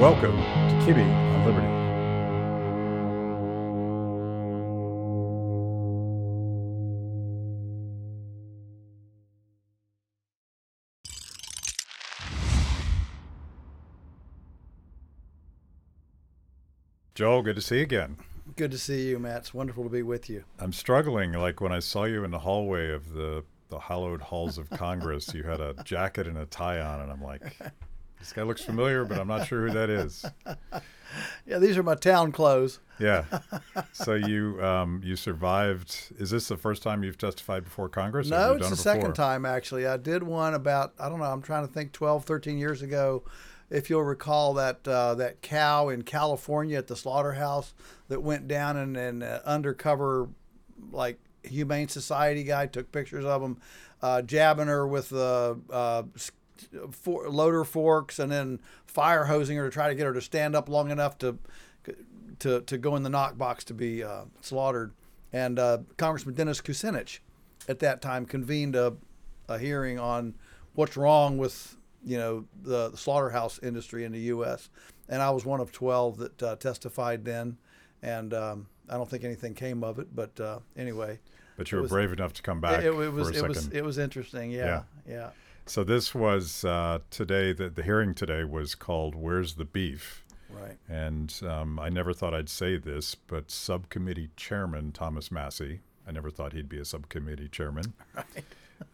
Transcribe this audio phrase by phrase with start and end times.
[0.00, 1.66] Welcome to Kibbe on Liberty.
[17.14, 18.16] Joel, good to see you again.
[18.56, 19.36] Good to see you, Matt.
[19.36, 20.44] It's wonderful to be with you.
[20.58, 21.34] I'm struggling.
[21.34, 25.34] Like when I saw you in the hallway of the the hallowed halls of Congress,
[25.34, 27.42] you had a jacket and a tie on, and I'm like,
[28.20, 30.24] this guy looks familiar, but I'm not sure who that is.
[31.46, 32.80] Yeah, these are my town clothes.
[32.98, 33.24] Yeah.
[33.92, 36.12] So you um, you survived.
[36.18, 38.28] Is this the first time you've testified before Congress?
[38.28, 39.86] No, it's the it second time, actually.
[39.86, 43.24] I did one about, I don't know, I'm trying to think 12, 13 years ago.
[43.68, 47.74] If you'll recall that uh, that cow in California at the slaughterhouse
[48.08, 50.28] that went down and an uh, undercover,
[50.90, 53.58] like, Humane Society guy took pictures of him,
[54.02, 56.02] uh, jabbing her with the uh,
[56.92, 60.54] for, loader forks and then fire hosing her to try to get her to stand
[60.54, 61.38] up long enough to
[62.40, 64.92] to, to go in the knock box to be uh, slaughtered.
[65.32, 67.18] And uh, Congressman Dennis Kucinich
[67.68, 68.94] at that time convened a,
[69.48, 70.34] a hearing on
[70.74, 74.70] what's wrong with you know the, the slaughterhouse industry in the U.S.
[75.08, 77.58] And I was one of 12 that uh, testified then,
[78.02, 80.14] and um, I don't think anything came of it.
[80.14, 81.18] But uh, anyway,
[81.56, 83.48] But you were was- brave enough to come back it, it was it second.
[83.48, 84.50] was it was interesting.
[84.50, 85.30] Yeah, yeah.
[85.66, 87.52] So this was uh, today.
[87.52, 90.76] The, the hearing today was called "Where's the Beef?" right.
[90.88, 95.80] And um, I never thought I'd say this, but Subcommittee Chairman Thomas Massie.
[96.06, 97.94] I never thought he'd be a subcommittee chairman.
[98.14, 98.44] Right.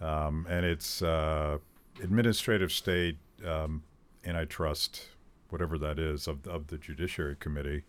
[0.01, 1.59] Um, and it's uh,
[2.03, 3.85] administrative state um,
[4.25, 5.11] antitrust,
[5.49, 7.85] whatever that is, of, of the Judiciary Committee.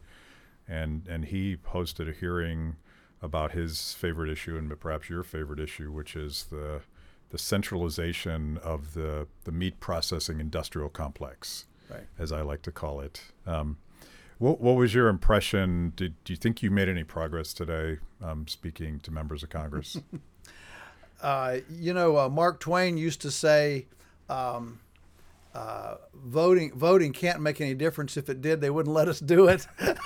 [0.68, 2.76] And, and he hosted a hearing
[3.20, 6.82] about his favorite issue and perhaps your favorite issue, which is the,
[7.30, 12.08] the centralization of the, the meat processing industrial complex, Right.
[12.20, 13.22] as I like to call it.
[13.46, 13.78] Um,
[14.38, 15.94] what, what was your impression?
[15.96, 19.98] Did do you think you made any progress today, um, speaking to members of Congress?
[21.20, 23.88] Uh, you know, uh, Mark Twain used to say,
[24.30, 24.80] um,
[25.56, 28.18] uh, "Voting voting can't make any difference.
[28.18, 29.66] If it did, they wouldn't let us do it."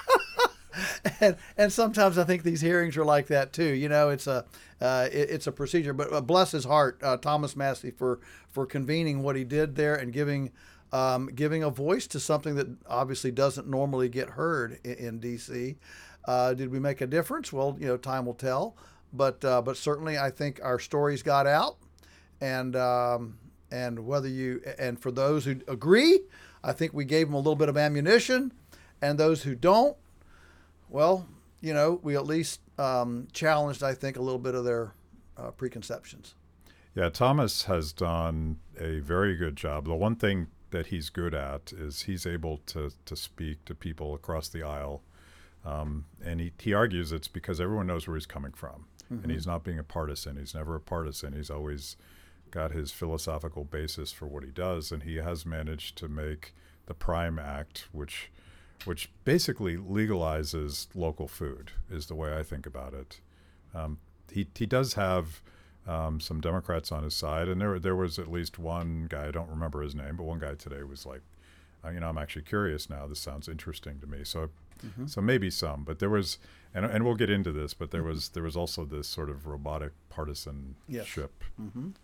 [1.20, 3.74] and and sometimes I think these hearings are like that too.
[3.74, 4.46] You know, it's a
[4.80, 5.94] uh, it, it's a procedure.
[5.94, 9.96] But uh, bless his heart, uh, Thomas Massie for for convening what he did there
[9.96, 10.52] and giving.
[10.94, 15.78] Um, giving a voice to something that obviously doesn't normally get heard in, in D.C.
[16.26, 17.54] Uh, did we make a difference?
[17.54, 18.76] Well, you know, time will tell.
[19.14, 21.78] But uh, but certainly, I think our stories got out,
[22.40, 23.38] and um,
[23.72, 26.22] and whether you and for those who agree,
[26.64, 28.54] I think we gave them a little bit of ammunition,
[29.02, 29.98] and those who don't,
[30.92, 31.28] well,
[31.62, 34.94] you know, we at least um, challenged, I think, a little bit of their
[35.38, 36.36] uh, preconceptions.
[36.94, 39.86] Yeah, Thomas has done a very good job.
[39.86, 44.14] The one thing that he's good at is he's able to, to speak to people
[44.14, 45.02] across the aisle.
[45.66, 48.86] Um, and he, he argues it's because everyone knows where he's coming from.
[49.24, 50.38] And he's not being a partisan.
[50.38, 51.34] He's never a partisan.
[51.34, 51.98] He's always
[52.50, 54.90] got his philosophical basis for what he does.
[54.90, 58.32] And he has managed to make the Prime Act, which
[58.86, 63.20] which basically legalizes local food, is the way I think about it.
[63.74, 64.00] Um,
[64.32, 65.42] he, he does have
[65.88, 69.32] um, some Democrats on his side, and there there was at least one guy I
[69.32, 71.22] don't remember his name, but one guy today was like,
[71.84, 73.08] uh, you know, I'm actually curious now.
[73.08, 74.20] This sounds interesting to me.
[74.24, 74.50] So,
[75.08, 76.38] so maybe some, but there was,
[76.74, 79.48] and and we'll get into this, but there was there was also this sort of
[79.48, 81.44] robotic partisanship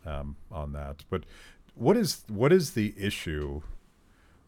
[0.05, 1.03] um, on that.
[1.09, 1.23] But
[1.75, 3.61] what is what is the issue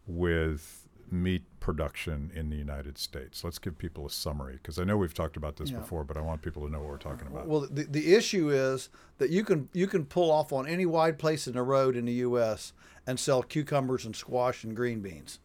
[0.06, 0.79] with
[1.12, 3.44] meat production in the United States?
[3.44, 5.78] Let's give people a summary because I know we've talked about this Yeah.
[5.78, 7.46] before, but I want people to know what we're talking about.
[7.46, 8.88] Well, the, the issue is
[9.18, 12.04] that you can you can pull off on any wide place in the road in
[12.06, 12.72] the U.S.
[13.06, 15.38] and sell cucumbers and squash and green beans,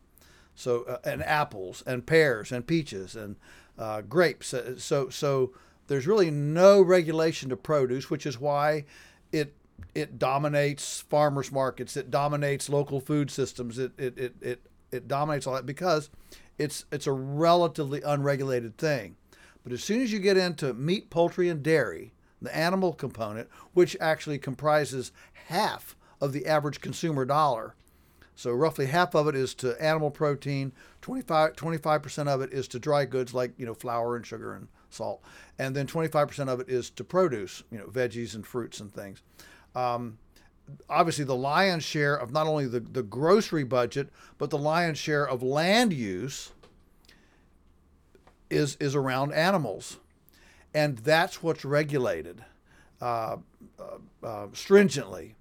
[0.56, 3.36] so uh, and apples and pears and peaches and
[3.78, 4.54] uh, grapes.
[4.54, 5.52] Uh, So so
[5.88, 8.86] there's really no regulation to produce, which is why
[9.32, 9.54] it
[9.94, 11.98] it dominates farmers markets.
[11.98, 13.78] It dominates local food systems.
[13.78, 14.62] It it it it,
[14.92, 16.10] it dominates all that because
[16.58, 19.16] it's it's a relatively unregulated thing.
[19.64, 23.98] But as soon as you get into meat, poultry, and dairy, the animal component, which
[24.00, 25.12] actually comprises
[25.48, 27.76] half of the average consumer dollar,
[28.36, 30.72] so roughly half of it is to animal protein,
[31.02, 34.68] 25 percent of it is to dry goods like you know flour and sugar and
[34.96, 35.22] salt,
[35.60, 39.22] and then 25% of it is to produce, you know, veggies and fruits and things.
[39.76, 40.18] Um,
[40.90, 45.28] obviously, the lion's share of not only the, the grocery budget, but the lion's share
[45.28, 46.52] of land use
[48.50, 49.98] is is around animals,
[50.74, 52.44] and that's what's regulated
[53.02, 53.38] uh,
[53.80, 55.36] uh, uh, stringently,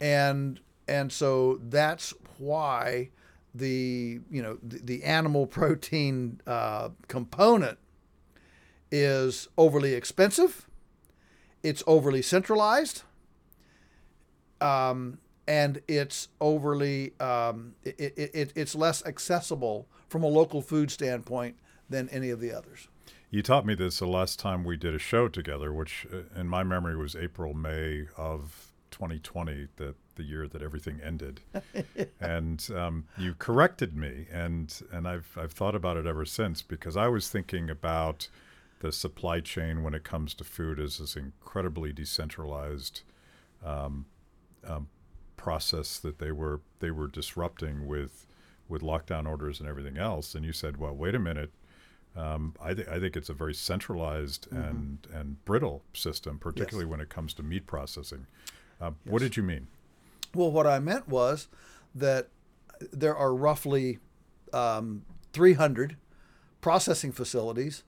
[0.00, 3.10] and and so that's why
[3.54, 7.78] the you know the, the animal protein uh, component
[8.90, 10.68] is overly expensive,
[11.62, 13.02] it's overly centralized,
[14.60, 20.90] um, and it's overly um, it, it, it, it's less accessible from a local food
[20.90, 21.56] standpoint
[21.88, 22.88] than any of the others.
[23.30, 26.48] You taught me this the last time we did a show together, which uh, in
[26.48, 31.40] my memory was April, May of 2020, the, the year that everything ended.
[32.20, 36.96] and um, you corrected me, and, and I've, I've thought about it ever since because
[36.96, 38.28] I was thinking about
[38.80, 43.02] the supply chain when it comes to food as this incredibly decentralized
[43.64, 44.06] um,
[44.66, 44.88] um,
[45.36, 48.26] process that they were they were disrupting with
[48.70, 50.34] with lockdown orders and everything else.
[50.34, 51.50] And you said, well, wait a minute.
[52.16, 54.62] Um, I, th- I think it's a very centralized mm-hmm.
[54.62, 56.90] and, and brittle system, particularly yes.
[56.90, 58.26] when it comes to meat processing.
[58.80, 59.12] Uh, yes.
[59.12, 59.68] What did you mean?
[60.34, 61.48] Well, what I meant was
[61.94, 62.28] that
[62.92, 63.98] there are roughly
[64.52, 65.02] um,
[65.32, 65.96] 300
[66.60, 67.84] processing facilities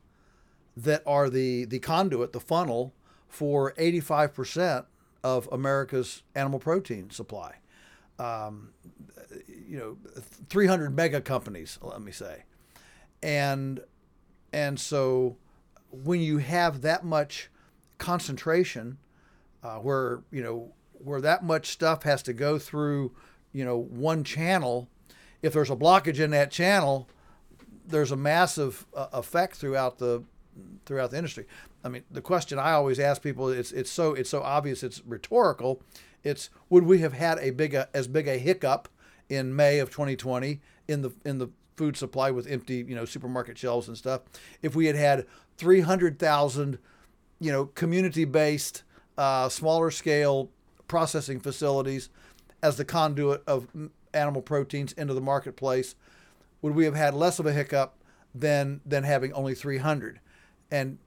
[0.76, 2.92] that are the, the conduit, the funnel
[3.28, 4.86] for 85%
[5.22, 7.56] of America's animal protein supply.
[8.18, 8.70] Um,
[9.48, 9.96] you know,
[10.48, 12.44] 300 mega companies, let me say.
[13.22, 13.80] And
[14.52, 15.36] and so
[15.90, 17.50] when you have that much
[17.98, 18.98] concentration,
[19.62, 23.12] uh, where you know where that much stuff has to go through,
[23.52, 24.88] you know, one channel,
[25.40, 27.08] if there's a blockage in that channel,
[27.86, 30.22] there's a massive uh, effect throughout the
[30.84, 31.46] throughout the industry.
[31.84, 35.02] I mean, the question I always ask people it's it's so it's so obvious it's
[35.04, 35.82] rhetorical.
[36.22, 38.88] It's would we have had a big a, as big a hiccup
[39.28, 43.58] in May of 2020 in the in the food supply with empty, you know, supermarket
[43.58, 44.22] shelves and stuff.
[44.60, 45.26] If we had had
[45.56, 46.78] 300,000,
[47.40, 48.82] you know, community-based,
[49.16, 50.50] uh, smaller scale
[50.86, 52.10] processing facilities
[52.62, 53.66] as the conduit of
[54.12, 55.94] animal proteins into the marketplace,
[56.60, 57.96] would we have had less of a hiccup
[58.34, 60.20] than than having only 300?
[60.70, 60.98] And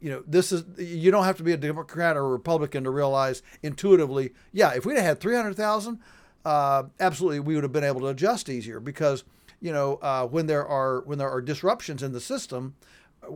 [0.00, 2.90] you know, this is you don't have to be a Democrat or a Republican to
[2.90, 5.98] realize intuitively, yeah, if we'd had 300,000,
[6.44, 9.24] uh, absolutely we would have been able to adjust easier because
[9.60, 12.74] you know, uh, when there are when there are disruptions in the system,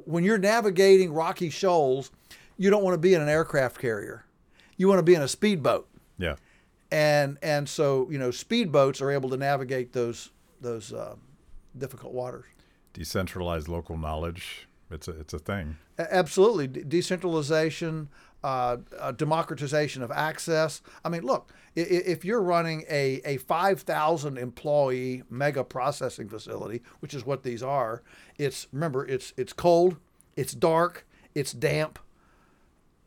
[0.04, 2.10] when you're navigating rocky shoals,
[2.56, 4.24] you don't want to be in an aircraft carrier.
[4.76, 5.88] You want to be in a speedboat.
[6.18, 6.36] Yeah.
[6.92, 10.30] And and so you know, speedboats are able to navigate those
[10.60, 11.16] those uh,
[11.76, 12.46] difficult waters.
[12.92, 14.68] Decentralized local knowledge.
[14.90, 15.76] It's a it's a thing.
[15.98, 18.08] Absolutely, decentralization
[18.42, 18.76] uh,
[19.16, 20.82] democratization of access.
[21.04, 27.24] I mean, look, if you're running a, a 5,000 employee mega processing facility, which is
[27.24, 28.02] what these are,
[28.38, 29.96] it's remember it's it's cold,
[30.36, 31.98] it's dark, it's damp.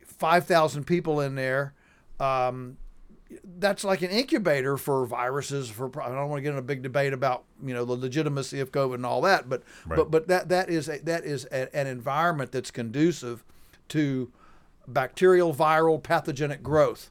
[0.04, 1.74] 5,000 people in there.
[2.20, 2.76] Um,
[3.58, 5.70] that's like an incubator for viruses.
[5.70, 8.60] For I don't want to get in a big debate about you know the legitimacy
[8.60, 9.96] of COVID and all that, but right.
[9.96, 13.44] but but that that is a, that is a, an environment that's conducive
[13.88, 14.32] to
[14.86, 17.10] bacterial, viral, pathogenic growth.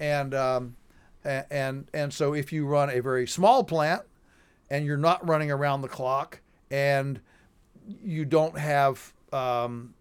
[0.00, 0.76] And, um,
[1.24, 4.02] and, and so if you run a very small plant
[4.70, 7.20] and you're not running around the clock and
[8.02, 9.94] you don't have um,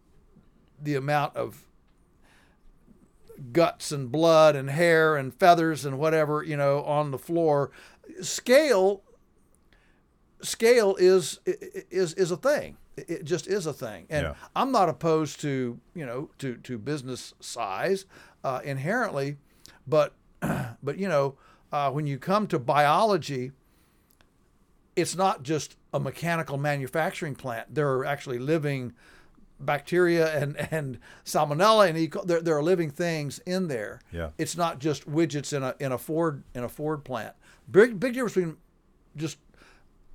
[0.81, 1.63] the amount of
[3.51, 7.71] guts and blood and hair and feathers and whatever you know on the floor
[8.21, 9.01] scale
[10.41, 14.33] scale is is is a thing it just is a thing, and yeah.
[14.55, 18.05] I'm not opposed to you know to to business size
[18.43, 19.37] uh, inherently,
[19.87, 21.35] but but you know
[21.71, 23.51] uh, when you come to biology,
[24.95, 27.73] it's not just a mechanical manufacturing plant.
[27.73, 28.93] There are actually living
[29.60, 32.10] bacteria and and salmonella and e.
[32.25, 34.01] There, there are living things in there.
[34.12, 34.29] Yeah.
[34.38, 37.36] It's not just widgets in a in a Ford in a Ford plant.
[37.69, 38.57] Big big difference between
[39.15, 39.38] just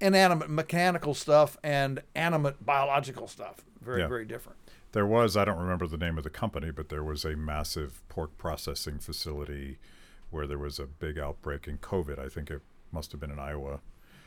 [0.01, 3.65] inanimate mechanical stuff and animate biological stuff.
[3.81, 4.09] Very, yeah.
[4.09, 4.59] very different.
[4.93, 8.03] There was, I don't remember the name of the company, but there was a massive
[8.09, 9.79] pork processing facility
[10.31, 12.19] where there was a big outbreak in COVID.
[12.19, 13.81] I think it must have been in Iowa.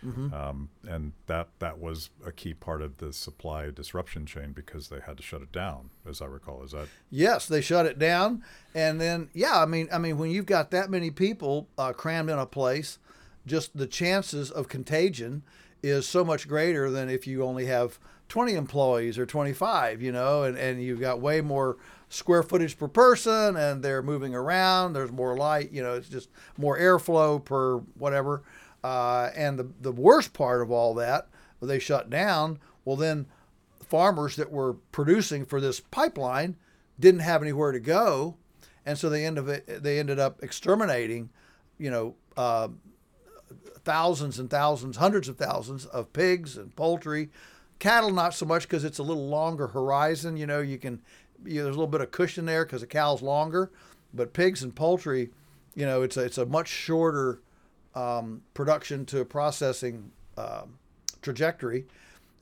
[0.05, 0.33] Mm-hmm.
[0.33, 4.99] Um, and that that was a key part of the supply disruption chain because they
[4.99, 6.63] had to shut it down, as I recall.
[6.63, 7.47] Is that yes?
[7.47, 8.43] They shut it down,
[8.73, 12.29] and then yeah, I mean, I mean, when you've got that many people uh, crammed
[12.29, 12.97] in a place,
[13.45, 15.43] just the chances of contagion
[15.83, 20.43] is so much greater than if you only have 20 employees or 25, you know,
[20.43, 21.77] and, and you've got way more
[22.07, 24.93] square footage per person and they're moving around.
[24.93, 28.43] There's more light, you know, it's just more airflow per whatever.
[28.83, 31.27] Uh, and the, the worst part of all that,
[31.61, 32.59] they shut down.
[32.83, 33.27] Well, then
[33.83, 36.55] farmers that were producing for this pipeline
[36.99, 38.37] didn't have anywhere to go.
[38.85, 41.29] And so they, end of they ended up exterminating,
[41.77, 42.69] you know, uh,
[43.83, 47.29] thousands and thousands, hundreds of thousands of pigs and poultry.
[47.79, 50.37] Cattle, not so much because it's a little longer horizon.
[50.37, 51.01] You know, you can,
[51.45, 53.71] you know, there's a little bit of cushion there because the cow's longer.
[54.13, 55.29] But pigs and poultry,
[55.75, 57.41] you know, it's a, it's a much shorter
[57.95, 60.77] um, production to processing um,
[61.21, 61.85] trajectory.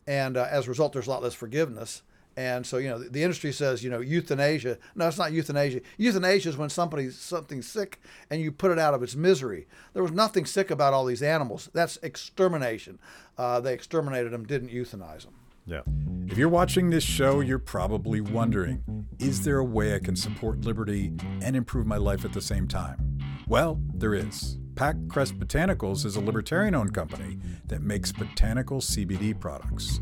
[0.07, 2.01] And uh, as a result, there's a lot less forgiveness.
[2.37, 4.77] And so, you know, the, the, industry says, you know, euthanasia.
[4.95, 5.81] No, it's not euthanasia.
[5.97, 9.67] Euthanasia is when somebody's something's sick and you put it out of its misery.
[9.93, 11.69] There was nothing sick about all these animals.
[11.73, 12.97] That's extermination.
[13.37, 15.33] Uh, they exterminated them, didn't euthanize them.
[15.65, 15.81] Yeah.
[16.27, 20.61] If you're watching this show, you're probably wondering is there a way I can support
[20.61, 23.19] liberty and improve my life at the same time?
[23.47, 24.57] Well, there is.
[24.75, 29.99] Pac Crest Botanicals is a libertarian owned company that makes botanical CBD products.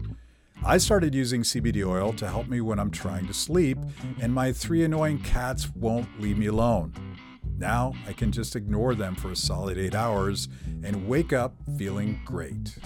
[0.64, 3.78] I started using CBD oil to help me when I'm trying to sleep,
[4.22, 6.94] and my three annoying cats won't leave me alone.
[7.58, 10.48] Now I can just ignore them for a solid eight hours
[10.84, 12.78] and wake up feeling great.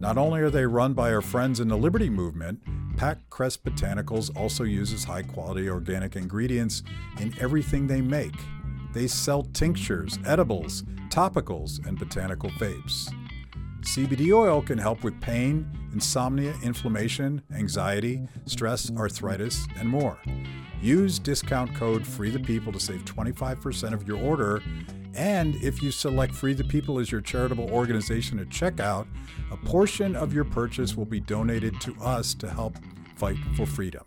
[0.00, 2.60] Not only are they run by our friends in the Liberty Movement,
[2.96, 6.82] Pack Crest Botanicals also uses high quality organic ingredients
[7.20, 8.34] in everything they make.
[8.94, 13.12] They sell tinctures, edibles, topicals, and botanical vapes.
[13.80, 20.18] CBD oil can help with pain, insomnia, inflammation, anxiety, stress, arthritis, and more.
[20.80, 24.62] Use discount code Free the People to save 25% of your order.
[25.14, 29.06] And if you select Free the People as your charitable organization at checkout,
[29.50, 32.76] a portion of your purchase will be donated to us to help
[33.16, 34.04] fight for freedom.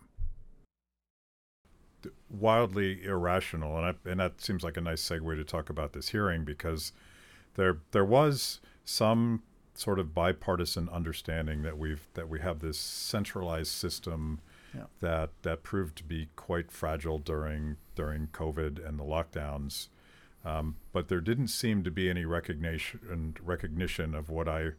[2.29, 6.09] Wildly irrational, and, I, and that seems like a nice segue to talk about this
[6.09, 6.91] hearing because
[7.55, 13.71] there there was some sort of bipartisan understanding that we've that we have this centralized
[13.71, 14.39] system
[14.73, 14.85] yeah.
[15.01, 19.89] that that proved to be quite fragile during during COVID and the lockdowns.
[20.45, 24.71] Um, but there didn't seem to be any recognition recognition of what I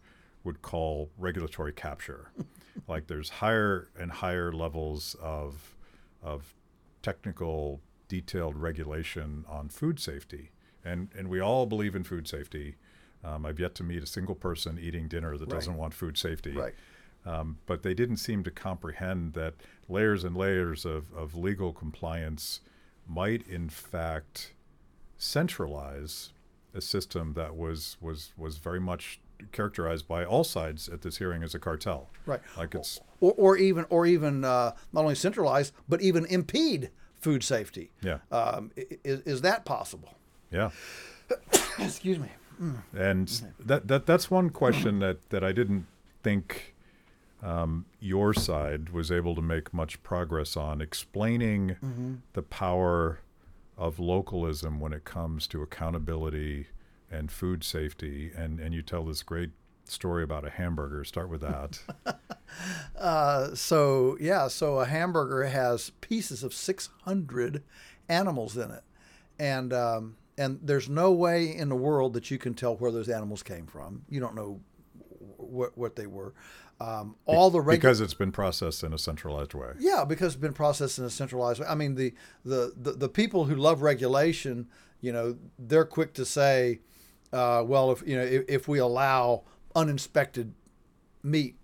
[0.45, 2.31] would call regulatory capture.
[2.89, 5.77] like there's higher and higher levels of
[6.23, 6.55] of
[7.09, 10.51] technical detailed regulation on food safety.
[10.85, 12.77] And and we all believe in food safety.
[13.25, 15.59] Um, I've yet to meet a single person eating dinner that right.
[15.59, 16.53] doesn't want food safety.
[16.53, 16.75] Right.
[17.27, 19.55] Um, but they didn't seem to comprehend that
[19.89, 22.61] layers and layers of, of legal compliance
[23.07, 24.55] might, in fact,
[25.19, 26.33] centralize
[26.75, 29.21] a system that was was was very much
[29.53, 32.11] characterized by all sides at this hearing as a cartel.
[32.27, 32.41] Right.
[32.57, 37.43] Like it's or, or even or even uh, not only centralize but even impede food
[37.43, 37.91] safety.
[38.03, 38.19] Yeah.
[38.31, 40.15] Um, is, is that possible?
[40.51, 40.71] Yeah.
[41.79, 42.29] Excuse me.
[42.93, 43.29] And
[43.61, 45.87] that, that that's one question that, that I didn't
[46.23, 46.75] think
[47.43, 52.15] um, your side was able to make much progress on explaining mm-hmm.
[52.33, 53.21] the power
[53.77, 56.67] of localism when it comes to accountability
[57.11, 58.31] and food safety.
[58.37, 59.51] And, and you tell this great
[59.85, 61.05] story about a hamburger.
[61.05, 61.81] Start with that.
[62.99, 67.63] uh, so, yeah, so a hamburger has pieces of 600
[68.09, 68.83] animals in it.
[69.39, 73.09] And um, and there's no way in the world that you can tell where those
[73.09, 74.03] animals came from.
[74.09, 74.61] You don't know
[75.37, 76.33] what what they were.
[76.81, 79.73] Um, all the regu- because it's been processed in a centralized way.
[79.81, 81.67] Yeah, because it's been processed in a centralized way.
[81.67, 84.69] I mean, the the the, the people who love regulation,
[85.01, 86.81] you know, they're quick to say,
[87.33, 89.45] uh, well, if you know, if, if we allow
[89.75, 90.55] uninspected
[91.23, 91.57] meat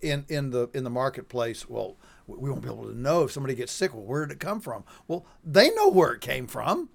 [0.00, 1.96] in in the in the marketplace, well,
[2.26, 3.92] we won't be able to know if somebody gets sick.
[3.92, 4.84] Well, where did it come from?
[5.08, 6.88] Well, they know where it came from.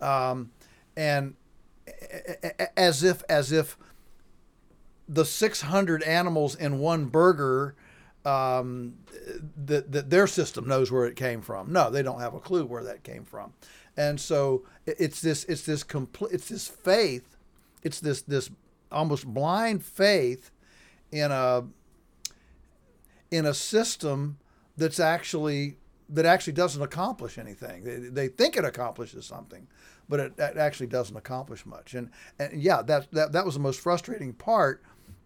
[0.00, 0.52] Um,
[0.96, 1.34] and
[2.76, 3.76] as if as if
[5.08, 7.74] the 600 animals in one burger
[8.24, 8.96] um,
[9.56, 11.72] that, that their system knows where it came from.
[11.72, 13.54] No, they don't have a clue where that came from,
[13.96, 17.36] and so it's this it's this complete it's this faith,
[17.82, 18.50] it's this this
[18.90, 20.50] almost blind faith
[21.12, 21.64] in a
[23.30, 24.38] in a system
[24.76, 25.76] that's actually
[26.08, 27.84] that actually doesn't accomplish anything.
[27.84, 29.66] They, they think it accomplishes something,
[30.08, 31.94] but it, it, actually doesn't accomplish much.
[31.94, 34.82] And, and yeah, that, that, that was the most frustrating part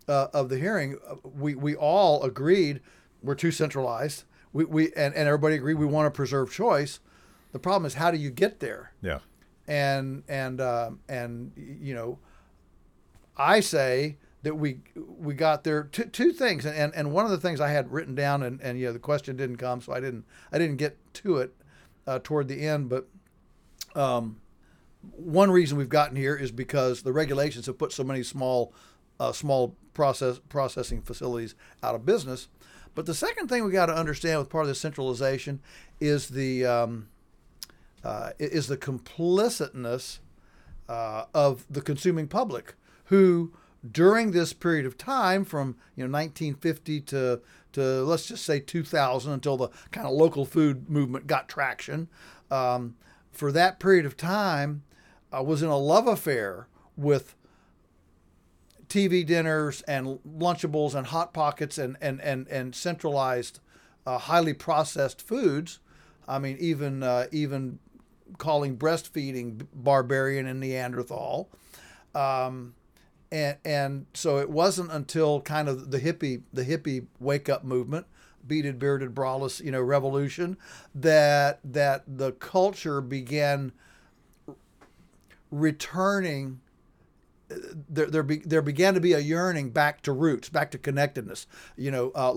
[0.09, 0.99] uh, of the hearing.
[1.23, 2.81] We, we all agreed
[3.23, 4.25] we're too centralized.
[4.53, 6.99] We, we, and, and everybody agreed we want to preserve choice.
[7.53, 8.93] The problem is, how do you get there?
[9.03, 9.21] Yeah.
[9.69, 12.19] And, and, uh, and, you know,
[13.37, 17.39] I say that we we got there two, two things and, and one of the
[17.39, 20.01] things I had written down and, and you know the question didn't come so I
[20.01, 21.55] didn't I didn't get to it
[22.07, 23.09] uh, toward the end but
[23.95, 24.41] um,
[25.03, 28.73] one reason we've gotten here is because the regulations have put so many small
[29.21, 32.49] uh, small process processing facilities out of business.
[32.95, 35.61] But the second thing we got to understand with part of the centralization
[36.01, 37.09] is the um,
[38.05, 40.19] uh, is the complicitness
[40.89, 42.75] uh, of the consuming public
[43.13, 43.53] who
[43.91, 47.41] during this period of time from you know 1950 to
[47.73, 52.09] to let's just say 2000 until the kind of local food movement got traction
[52.51, 52.97] um,
[53.31, 54.83] for that period of time
[55.31, 57.35] I was in a love affair with
[58.89, 63.61] TV dinners and Lunchables and Hot Pockets and, and, and, and centralized,
[64.07, 65.81] uh, highly processed foods.
[66.29, 67.79] I mean, even, uh, even
[68.37, 71.49] calling breastfeeding barbarian and Neanderthal.
[72.15, 72.75] Um,
[73.33, 78.07] and, and so it wasn't until kind of the hippie, the hippie wake up movement,
[78.47, 80.59] beaded, bearded, braless, you know, revolution,
[80.95, 83.73] that, that the culture began
[85.51, 86.61] returning
[87.89, 91.47] there, there, be, there began to be a yearning back to roots, back to connectedness.
[91.77, 92.33] You know, uh,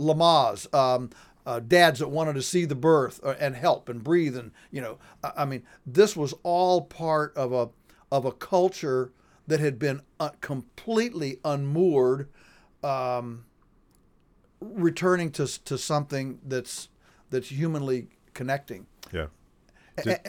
[0.73, 1.09] um,
[1.45, 4.81] uh, dads that wanted to see the birth uh, and help and breathe, and you
[4.81, 7.69] know, I, I mean, this was all part of a
[8.11, 9.11] of a culture
[9.47, 12.27] that had been uh, completely unmoored,
[12.83, 13.45] um,
[14.59, 16.89] returning to to something that's
[17.29, 18.87] that's humanly connecting.
[19.11, 19.27] Yeah.
[19.97, 20.19] and,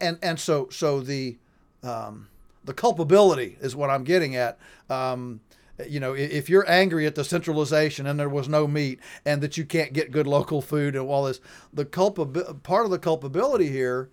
[0.00, 1.38] and, and so so the
[1.82, 2.28] um,
[2.64, 4.58] the culpability is what I'm getting at.
[4.90, 5.40] Um,
[5.86, 9.58] you know, if you're angry at the centralization and there was no meat and that
[9.58, 11.40] you can't get good local food and all this,
[11.72, 14.08] the culpab- part of the culpability here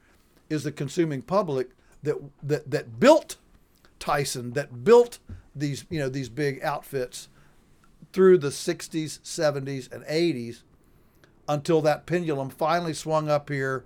[0.50, 1.70] is the consuming public
[2.04, 3.38] that that that built
[4.04, 5.20] Tyson, that built
[5.56, 7.30] these you know these big outfits
[8.12, 10.64] through the 60s, 70s, and 80s
[11.48, 13.86] until that pendulum finally swung up here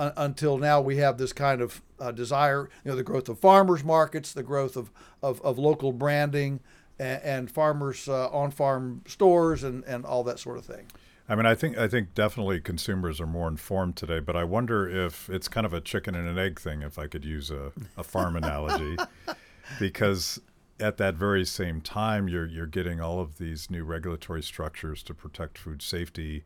[0.00, 3.38] uh, until now we have this kind of uh, desire, you know, the growth of
[3.38, 4.90] farmers markets, the growth of,
[5.22, 6.58] of, of local branding
[6.98, 10.86] and, and farmers uh, on farm stores and, and all that sort of thing.
[11.28, 14.88] I mean, I think I think definitely consumers are more informed today, but I wonder
[14.88, 17.72] if it's kind of a chicken and an egg thing, if I could use a,
[17.96, 18.96] a farm analogy,
[19.80, 20.40] because
[20.78, 25.14] at that very same time, you're you're getting all of these new regulatory structures to
[25.14, 26.44] protect food safety,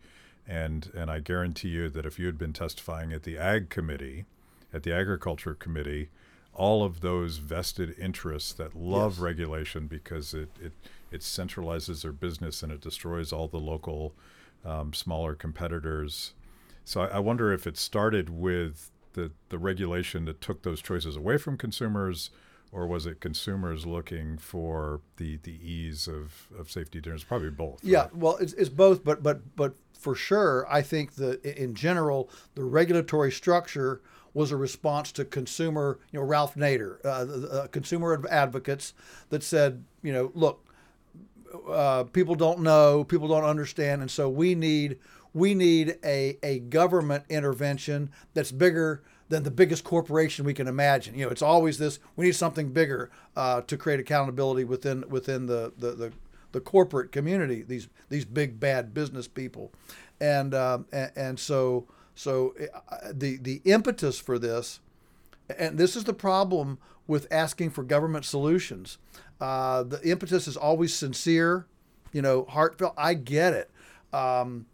[0.48, 4.24] and and I guarantee you that if you had been testifying at the Ag Committee,
[4.72, 6.08] at the Agriculture Committee,
[6.54, 9.20] all of those vested interests that love yes.
[9.20, 10.72] regulation because it, it
[11.10, 14.14] it centralizes their business and it destroys all the local
[14.64, 16.34] um, smaller competitors.
[16.84, 21.16] So I, I, wonder if it started with the the regulation that took those choices
[21.16, 22.30] away from consumers,
[22.72, 27.24] or was it consumers looking for the the ease of, of safety dinners?
[27.24, 27.80] Probably both.
[27.82, 28.16] Yeah, right?
[28.16, 32.64] well, it's, it's both, but but but for sure, I think that in general the
[32.64, 34.00] regulatory structure
[34.32, 37.08] was a response to consumer, you know, Ralph Nader, uh,
[37.56, 38.94] uh, consumer advocates
[39.30, 40.64] that said, you know, look,
[41.68, 44.98] uh, people don't know, people don't understand, and so we need
[45.32, 51.14] we need a, a government intervention that's bigger than the biggest corporation we can imagine.
[51.14, 52.00] You know, it's always this.
[52.16, 56.12] We need something bigger uh, to create accountability within within the, the, the
[56.52, 57.62] the corporate community.
[57.62, 59.70] These these big bad business people,
[60.20, 62.54] and um, and, and so so
[62.90, 64.80] uh, the the impetus for this,
[65.58, 68.98] and this is the problem with asking for government solutions.
[69.40, 71.66] Uh, the impetus is always sincere,
[72.12, 72.94] you know, heartfelt.
[72.96, 73.70] I get it.
[74.12, 74.66] Um,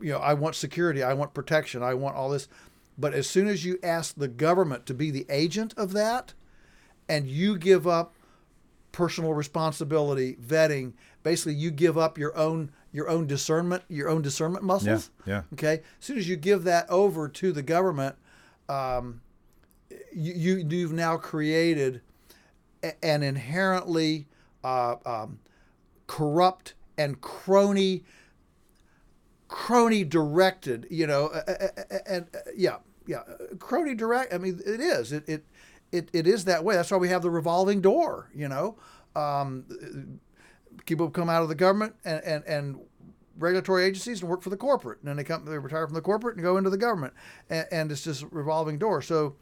[0.00, 2.48] you know, I want security, I want protection, I want all this.
[2.96, 6.34] But as soon as you ask the government to be the agent of that,
[7.08, 8.14] and you give up
[8.92, 14.64] personal responsibility, vetting, basically you give up your own your own discernment, your own discernment
[14.64, 15.10] muscles.
[15.26, 15.32] Yeah.
[15.34, 15.42] yeah.
[15.52, 15.82] Okay.
[15.98, 18.16] As soon as you give that over to the government,
[18.68, 19.20] um,
[20.12, 22.00] you, you have now created
[23.02, 24.26] an inherently
[24.64, 25.38] uh, um,
[26.06, 28.04] corrupt and crony
[29.46, 31.30] crony directed you know
[32.06, 33.22] and uh, yeah yeah
[33.58, 35.44] crony direct i mean it is it, it
[35.90, 38.76] it it is that way that's why we have the revolving door you know
[39.16, 39.64] um,
[40.86, 42.78] people come out of the government and, and, and
[43.38, 45.00] regulatory agencies and work for the corporate.
[45.00, 47.14] And then they come, they retire from the corporate and go into the government,
[47.50, 49.02] and, and it's just a revolving door.
[49.02, 49.36] So,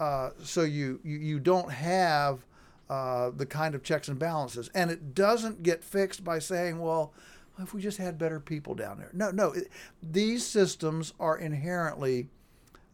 [0.00, 2.44] uh, so you, you you don't have
[2.92, 7.14] uh, the kind of checks and balances, and it doesn't get fixed by saying, well,
[7.58, 9.08] if we just had better people down there.
[9.14, 9.68] No, no, it,
[10.02, 12.28] these systems are inherently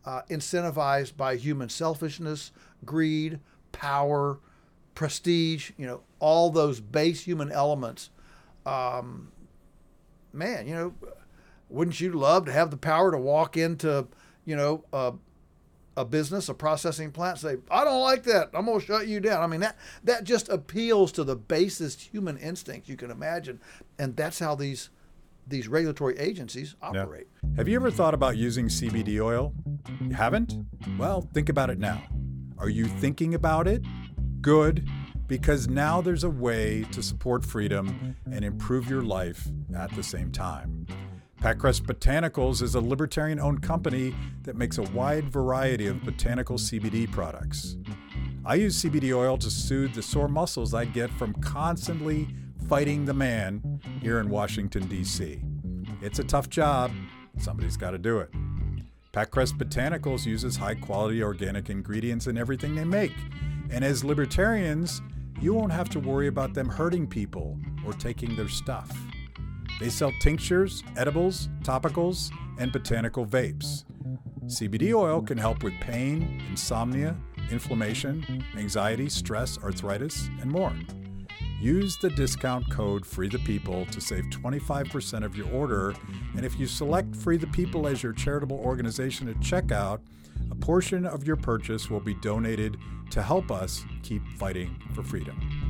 [0.04, 2.52] uh, incentivized by human selfishness,
[2.84, 3.40] greed,
[3.72, 4.38] power,
[4.94, 8.10] prestige, you know, all those base human elements.
[8.66, 9.32] Um,
[10.32, 10.94] man, you know,
[11.68, 14.06] wouldn't you love to have the power to walk into,
[14.44, 15.18] you know,
[15.98, 18.50] a business, a processing plant, say, I don't like that.
[18.54, 19.42] I'm going to shut you down.
[19.42, 23.60] I mean, that, that just appeals to the basest human instincts you can imagine.
[23.98, 24.90] And that's how these
[25.46, 27.26] these regulatory agencies operate.
[27.42, 27.56] Yeah.
[27.56, 29.54] Have you ever thought about using CBD oil?
[29.98, 30.52] You haven't?
[30.98, 32.02] Well, think about it now.
[32.58, 33.82] Are you thinking about it?
[34.40, 34.86] good.
[35.26, 40.32] because now there's a way to support freedom and improve your life at the same
[40.32, 40.86] time.
[41.40, 47.10] Packrest Botanicals is a libertarian owned company that makes a wide variety of botanical CBD
[47.10, 47.76] products.
[48.44, 52.26] I use CBD oil to soothe the sore muscles I get from constantly
[52.68, 55.40] fighting the man here in Washington, D.C.
[56.02, 56.90] It's a tough job,
[57.38, 58.30] somebody's got to do it.
[59.12, 63.14] Packrest Botanicals uses high quality organic ingredients in everything they make.
[63.70, 65.02] And as libertarians,
[65.40, 68.90] you won't have to worry about them hurting people or taking their stuff.
[69.80, 73.84] They sell tinctures, edibles, topicals, and botanical vapes.
[74.46, 77.16] CBD oil can help with pain, insomnia,
[77.50, 80.72] inflammation, anxiety, stress, arthritis, and more.
[81.60, 85.92] Use the discount code Free the People to save 25% of your order.
[86.36, 90.00] And if you select Free the People as your charitable organization at checkout,
[90.50, 92.76] a portion of your purchase will be donated
[93.10, 95.67] to help us keep fighting for freedom.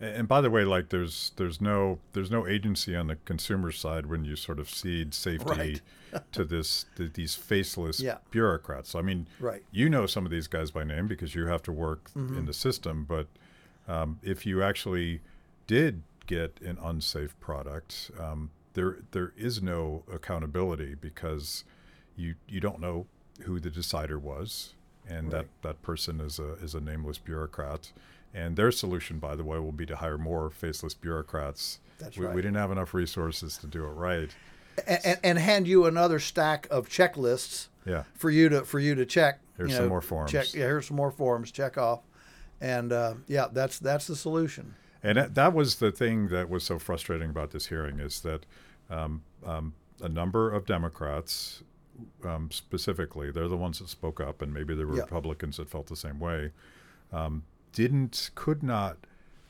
[0.00, 4.06] And by the way, like there's there's no there's no agency on the consumer side
[4.06, 5.80] when you sort of cede safety Right.
[6.32, 8.18] to this to these faceless Yeah.
[8.30, 8.94] bureaucrats.
[8.94, 9.62] I mean, Right.
[9.72, 12.38] you know some of these guys by name because you have to work Mm-hmm.
[12.38, 13.04] in the system.
[13.04, 13.26] But
[13.88, 15.20] um, if you actually
[15.66, 21.64] did get an unsafe product, um, there there is no accountability because
[22.16, 23.06] you you don't know
[23.42, 24.74] who the decider was,
[25.08, 27.92] and that, that person is a is a nameless bureaucrat.
[28.34, 31.78] And their solution, by the way, will be to hire more faceless bureaucrats.
[31.98, 32.34] That's we, right.
[32.34, 34.30] we didn't have enough resources to do it right.
[34.86, 38.04] and, and, and hand you another stack of checklists Yeah.
[38.14, 39.40] for you to for you to check.
[39.56, 40.30] Here's you some more forms.
[40.30, 40.54] Check.
[40.54, 41.50] Yeah, here's some more forms.
[41.50, 42.00] Check off,
[42.60, 44.74] and uh, yeah, that's that's the solution.
[45.02, 48.46] And that, that was the thing that was so frustrating about this hearing is that
[48.90, 51.62] um, um, a number of Democrats,
[52.24, 55.02] um, specifically, they're the ones that spoke up, and maybe there were Yeah.
[55.02, 56.52] Republicans that felt the same way,
[57.12, 58.98] um, didn't, could not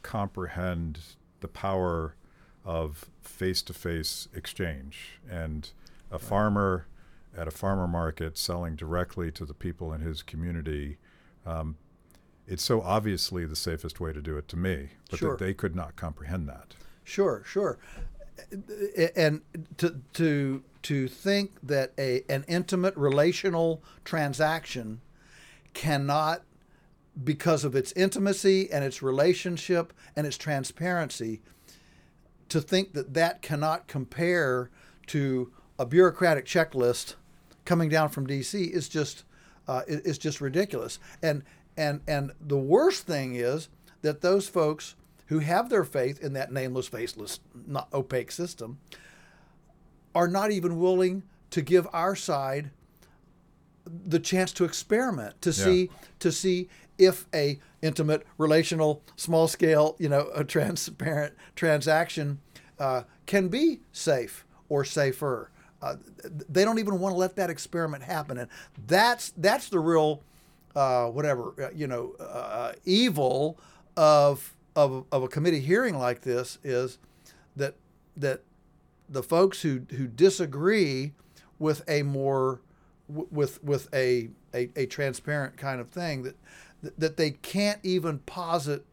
[0.03, 0.99] comprehend
[1.41, 2.15] the power
[2.65, 5.71] of face-to-face exchange and
[6.11, 6.87] a farmer
[7.37, 10.99] at a farmer market selling directly to the people in his community.
[11.47, 11.77] Um,
[12.47, 15.37] it's so obviously the safest way to do it to me, but Sure.
[15.37, 16.75] that they could not comprehend that.
[17.05, 17.79] Sure, sure.
[19.17, 19.43] And
[19.79, 25.01] to to to think that a an intimate relational transaction
[25.75, 26.43] cannot
[27.25, 31.41] because of its intimacy and its relationship and its transparency
[32.49, 34.71] to think that that cannot compare
[35.07, 37.15] to a bureaucratic checklist
[37.65, 39.25] coming down from DC is just
[39.67, 40.99] uh, is just ridiculous.
[41.23, 41.43] And
[41.77, 43.69] and and the worst thing is
[44.03, 44.95] that those folks
[45.27, 48.79] who have their faith in that nameless, faceless, not opaque system
[50.15, 52.71] are not even willing to give our side
[54.09, 60.09] the chance to experiment to see to see if a intimate relational small scale you
[60.09, 62.41] know a transparent transaction
[62.79, 65.51] uh, can be safe or safer.
[65.81, 65.97] Uh,
[66.49, 68.39] they don't even want to let that experiment happen.
[68.39, 68.49] And
[68.87, 70.23] that's that's the real
[70.75, 73.59] uh, whatever uh, you know uh, evil
[73.97, 76.99] of, of of a committee hearing like this is
[77.57, 77.75] that
[78.17, 78.43] that
[79.09, 81.13] the folks who who disagree
[81.59, 82.61] with a more
[83.09, 86.37] w- with with a, a a transparent kind of thing that
[86.99, 88.85] that they can't even posit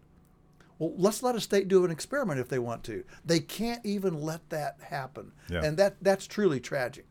[0.79, 4.21] well let's let a state do an experiment if they want to they can't even
[4.21, 5.63] let that happen Yeah.
[5.63, 7.05] and that that's truly tragic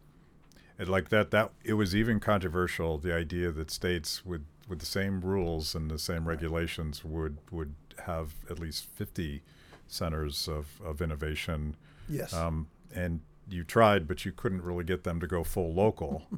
[0.79, 2.99] And like that, that it was even controversial.
[2.99, 7.75] The idea that states with with the same rules and the same regulations would would
[8.07, 9.43] have at least fifty
[9.87, 11.77] centers of, of innovation.
[12.09, 16.23] yes Um, and you tried, but you couldn't really get them to go full local.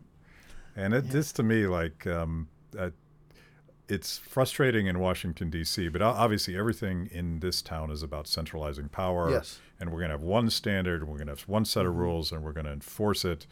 [0.76, 2.90] and it this to me like um, uh,
[3.88, 5.88] it's frustrating in Washington D.C.
[5.88, 9.30] But obviously, everything in this town is about centralizing power.
[9.30, 9.60] Yes.
[9.78, 11.06] And we're going to have one standard.
[11.06, 13.46] We're going to have one set of rules, and we're going to enforce it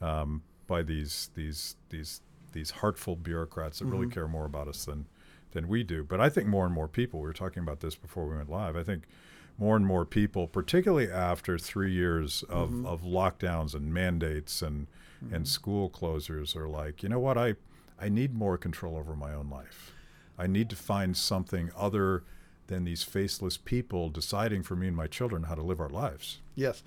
[0.00, 2.20] um, by these these these
[2.52, 5.06] these heartful bureaucrats that really care more about us than
[5.52, 6.04] than we do.
[6.04, 7.20] But I think more and more people.
[7.20, 8.76] We were talking about this before we went live.
[8.76, 9.04] I think
[9.58, 14.86] more and more people, particularly after three years of, of lockdowns and mandates and
[15.32, 17.54] and school closures, are like, you know what, I
[17.98, 19.92] I need more control over my own life.
[20.38, 22.24] I need to find something other
[22.68, 26.40] than these faceless people deciding for me and my children how to live our lives.
[26.54, 26.82] Yes.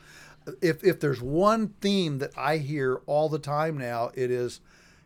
[0.62, 4.60] If if there's one theme that I hear all the time now, it is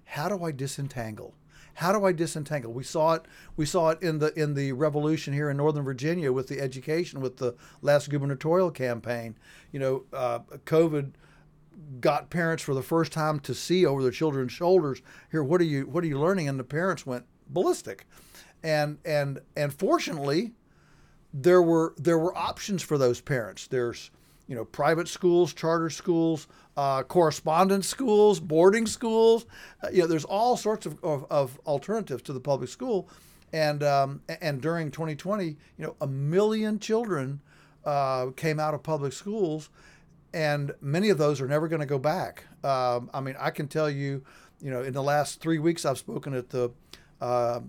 [0.06, 1.34] how do I disentangle?
[1.76, 2.72] How do I disentangle?
[2.72, 6.32] We saw it we saw it in the in the revolution here in Northern Virginia
[6.32, 9.36] with the education with the last gubernatorial campaign.
[9.72, 11.12] You know, uh, COVID
[12.00, 15.02] got parents for the first time to see over their children's shoulders.
[15.32, 16.48] Here, what are you what are you learning?
[16.48, 18.06] And the parents went ballistic.
[18.64, 20.54] and and and fortunately,
[21.34, 23.68] there were there were options for those parents.
[23.68, 24.12] There's
[24.48, 29.46] you know private schools, charter schools, uh, correspondence schools, boarding schools.
[29.84, 33.10] Uh, you know, there's all sorts of, of, of alternatives to the public school,
[33.54, 37.42] and um, and during 2020, you know, a million children
[37.86, 39.70] uh, came out of public schools,
[40.34, 42.44] and many of those are never going to go back.
[42.64, 44.24] Um, I mean, I can tell you,
[44.62, 46.72] you know, in the last three weeks, I've spoken at the
[47.22, 47.62] uh,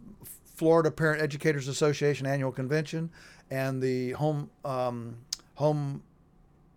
[0.55, 3.11] Florida Parent Educators Association annual convention
[3.51, 5.17] and the home um,
[5.55, 6.03] home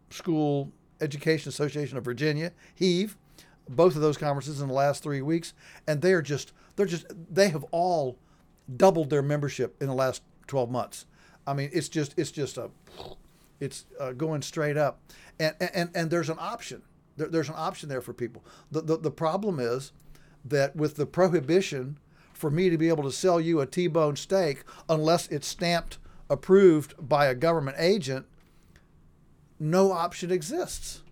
[0.09, 3.17] school education association of virginia heave
[3.69, 5.53] both of those conferences in the last three weeks
[5.87, 8.17] and they are just they're just they have all
[8.77, 11.05] doubled their membership in the last 12 months
[11.47, 12.69] i mean it's just it's just a
[13.61, 14.99] it's uh, going straight up
[15.39, 16.81] and and and there's an option
[17.15, 19.93] there, there's an option there for people the, the the problem is
[20.43, 21.97] that with the prohibition
[22.33, 26.95] for me to be able to sell you a T-bone steak unless it's stamped approved
[26.97, 28.25] by a government agent,
[29.59, 31.03] no option exists.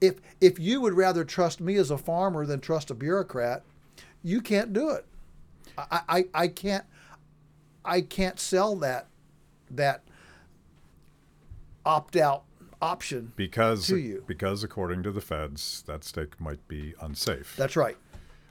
[0.00, 3.62] If if you would rather trust me as a farmer than trust a bureaucrat,
[4.22, 5.04] you can't do it.
[5.76, 6.84] I, I, I can't
[7.84, 9.08] I can't sell that
[9.70, 10.04] that
[11.84, 12.44] opt out
[12.82, 14.24] option because to you.
[14.26, 17.54] because according to the feds, that steak might be unsafe.
[17.56, 17.96] That's right.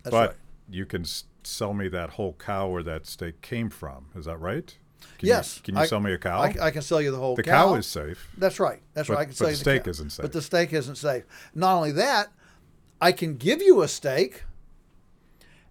[0.04, 0.38] That's but right.
[0.70, 4.06] you can s- sell me that whole cow where that steak came from.
[4.16, 4.78] Is that right?
[5.18, 5.58] Can yes.
[5.58, 6.42] You, can you I- sell me a cow?
[6.42, 7.70] I, I can sell you the whole the cow.
[7.70, 8.30] cow is safe.
[8.38, 8.82] That's right.
[8.94, 9.22] That's But- right.
[9.22, 9.90] I can but sell the you steak cow.
[9.90, 10.24] isn't safe.
[10.24, 11.24] But the steak isn't safe.
[11.56, 12.28] Not only that,
[13.02, 14.44] I can give you a steak,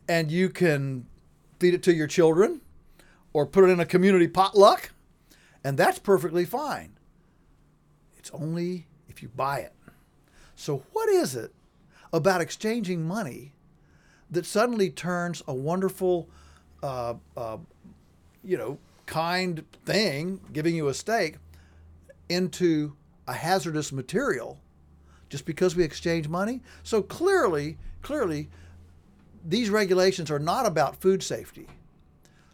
[0.09, 1.07] and you can
[1.61, 2.61] feed it to your children,
[3.33, 4.91] or put it in a community potluck,
[5.63, 6.98] and that's perfectly fine.
[8.29, 9.73] It's only if you buy it.
[10.55, 11.51] So what is it
[12.13, 13.55] about exchanging money
[14.31, 16.29] that suddenly turns a wonderful,
[16.83, 17.57] uh, uh,
[18.45, 21.37] you know, kind thing, giving you a steak,
[22.29, 22.95] into
[23.27, 24.61] a hazardous material
[25.31, 26.61] just because we exchange money?
[26.83, 28.51] So clearly, clearly,
[29.43, 31.67] these regulations are not about food safety.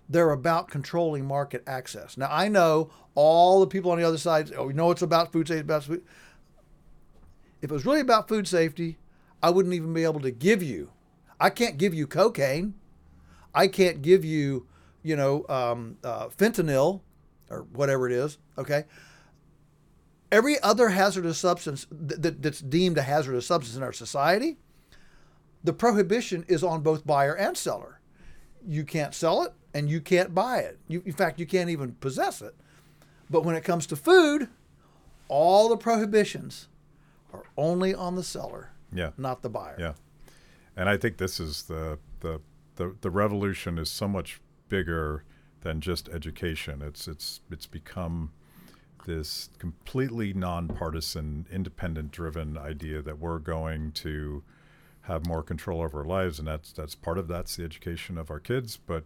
[0.09, 2.17] They're about controlling market access.
[2.17, 4.53] Now I know all the people on the other side.
[4.57, 5.61] Oh, you know it's about food safety.
[5.61, 6.05] About food.
[7.62, 8.99] If it was really about food safety,
[9.43, 10.90] I wouldn't even be able to give you.
[11.40, 12.75] I can't give you cocaine.
[13.55, 14.67] I can't give you,
[15.03, 17.01] you know, um, uh, fentanyl
[17.49, 18.38] or whatever it is.
[18.59, 18.85] Okay.
[20.31, 24.59] Every other hazardous substance th- th- that's deemed a hazardous substance in our society,
[25.62, 28.01] the prohibition is on both buyer and seller.
[28.67, 30.79] You can't sell it and you can't buy it.
[30.89, 32.55] You, in fact, you can't even possess it.
[33.29, 34.49] But when it comes to food,
[35.29, 36.69] all the prohibitions
[37.33, 39.11] are only on the seller, Yeah.
[39.19, 39.77] not the buyer.
[39.79, 39.93] Yeah,
[40.77, 42.41] and I think this is the the
[42.77, 45.25] the, the revolution is so much bigger
[45.63, 46.83] than just education.
[46.83, 48.31] It's it's it's become
[49.07, 54.43] this completely nonpartisan, independent-driven idea that we're going to
[55.03, 58.31] have more control over our lives, and that's that's part of that's the education of
[58.31, 58.77] our kids.
[58.77, 59.05] But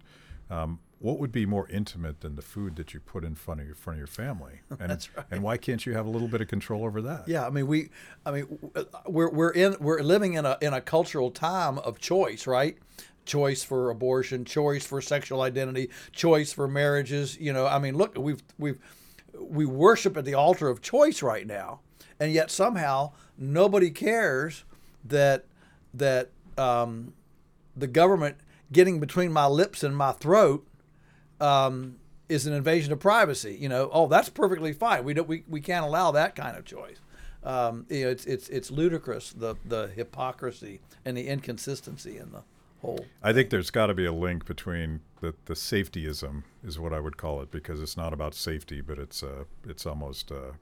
[0.50, 3.66] um, what would be more intimate than the food that you put in front of
[3.66, 4.60] your front of your family?
[4.80, 5.26] And That's right.
[5.30, 7.28] and why can't you have a little bit of control over that?
[7.28, 7.90] Yeah, I mean we,
[8.26, 8.58] I mean
[9.06, 12.76] we're we're in we're living in a in a cultural time of choice, right?
[13.24, 17.38] Choice for abortion, choice for sexual identity, choice for marriages.
[17.38, 18.78] You know, I mean, look, we've we've
[19.38, 21.80] we worship at the altar of choice right now,
[22.18, 24.64] and yet somehow nobody cares
[25.04, 25.44] that
[25.94, 27.12] that um,
[27.76, 28.36] the government
[28.72, 30.66] getting between my lips and my throat
[31.40, 31.96] um,
[32.28, 33.56] is an invasion of privacy.
[33.60, 35.04] You know, oh, that's perfectly fine.
[35.04, 36.98] We don't we, we can't allow that kind of choice.
[37.44, 42.42] Um, you know, it's it's it's ludicrous the the hypocrisy and the inconsistency in the
[42.82, 43.06] whole.
[43.22, 47.00] I think there's got to be a link between the, the safetyism is what I
[47.00, 50.54] would call it because it's not about safety, but it's a it's almost a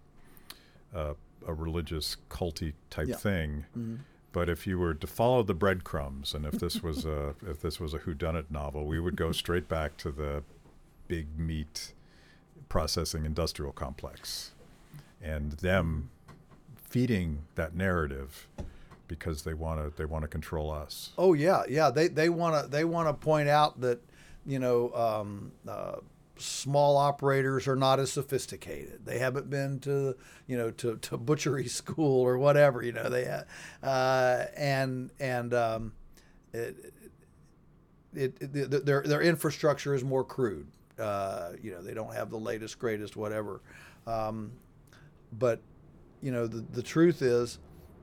[0.95, 1.15] a,
[1.47, 3.17] a religious culty type Yeah.
[3.17, 3.65] thing.
[3.77, 3.97] Mm-hmm.
[4.37, 7.81] But if you were to follow the breadcrumbs, and if this was a if this
[7.81, 10.43] was a whodunit novel, we would go straight back to the
[11.09, 11.95] big meat
[12.69, 14.51] processing industrial complex,
[15.23, 16.11] and them
[16.77, 18.47] feeding that narrative
[19.09, 21.13] because they want to they want to control us.
[21.17, 21.89] Oh yeah, yeah.
[21.89, 24.03] They they want to they want to point out that
[24.45, 26.01] you know um, uh,
[26.39, 29.05] small operators are not as sophisticated.
[29.05, 32.83] They haven't been to you know to, to butchery school or whatever.
[32.83, 33.43] You know they
[33.83, 35.93] uh, and and um,
[36.53, 36.93] it,
[38.15, 40.67] it, it, their their infrastructure is more crude.
[40.99, 43.61] Uh, you know they don't have the latest greatest whatever.
[44.07, 44.53] Um,
[45.39, 45.61] but
[46.23, 47.59] you know the, the truth is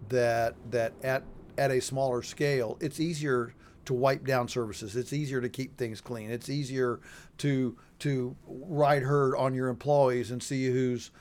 [0.10, 1.24] that that at
[1.58, 3.54] at a smaller scale it's easier
[3.86, 4.96] to wipe down services.
[4.96, 6.32] It's easier to keep things clean.
[6.32, 7.00] It's easier
[7.39, 11.12] to to ride herd on your employees and see who's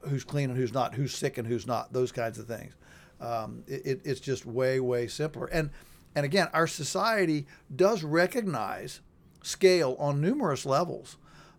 [0.00, 1.92] who's clean and who's not, who's sick and who's not.
[1.92, 2.74] Those kinds of things.
[3.20, 5.46] Um, it, it's just way way simpler.
[5.46, 5.70] And
[6.14, 9.00] and again, our society does recognize
[9.42, 11.16] scale on numerous levels.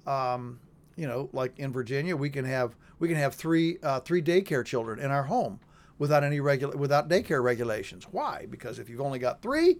[0.08, 0.60] Um,
[0.96, 4.65] you know, like in Virginia, we can have we can have three uh, three daycare
[4.65, 5.60] children in our home
[5.98, 8.06] without any regula- without daycare regulations.
[8.12, 8.48] Why?
[8.50, 9.78] Because if you've only got three,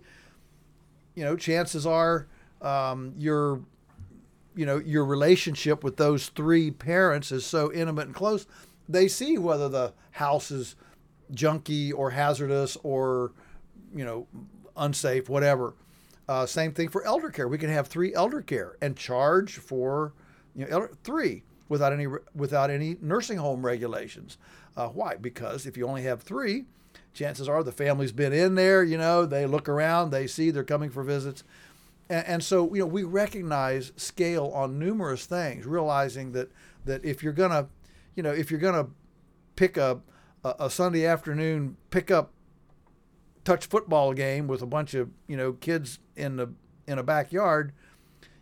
[1.15, 2.28] you know, chances are
[2.62, 3.62] um, your
[4.56, 8.45] you know your relationship with those three parents is so intimate and close.
[8.88, 10.75] They see whether the house is
[11.34, 13.32] junky or hazardous or
[13.93, 14.28] you know
[14.78, 15.73] unsafe, whatever.
[16.28, 17.47] Uh, same thing for elder care.
[17.47, 20.13] We can have three elder care and charge for
[20.56, 24.38] you know elder, three without any without any nursing home regulations.
[24.75, 25.15] Uh, why?
[25.15, 26.65] Because if you only have three,
[27.15, 28.84] chances are the family's been in there.
[28.84, 31.43] You know, they look around, they see they're coming for visits,
[32.10, 36.51] and, and so you know we recognize scale on numerous things, realizing that
[36.86, 37.67] that if you're gonna,
[38.15, 38.88] you know, if you're gonna
[39.56, 40.01] pick a
[40.43, 42.32] a, a Sunday afternoon pick up
[43.43, 46.49] touch football game with a bunch of you know kids in the
[46.88, 47.73] in a backyard,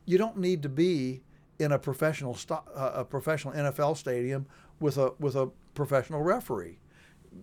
[0.06, 1.22] you don't need to be
[1.60, 4.46] in a professional st- uh, a professional NFL stadium
[4.80, 6.80] with a with a professional referee.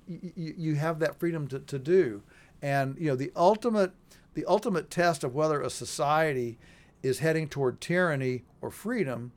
[0.06, 2.22] You, you have that freedom to, to do,
[2.62, 3.92] and you know the ultimate
[4.34, 6.58] the ultimate test of whether a society
[7.02, 9.32] is heading toward tyranny or freedom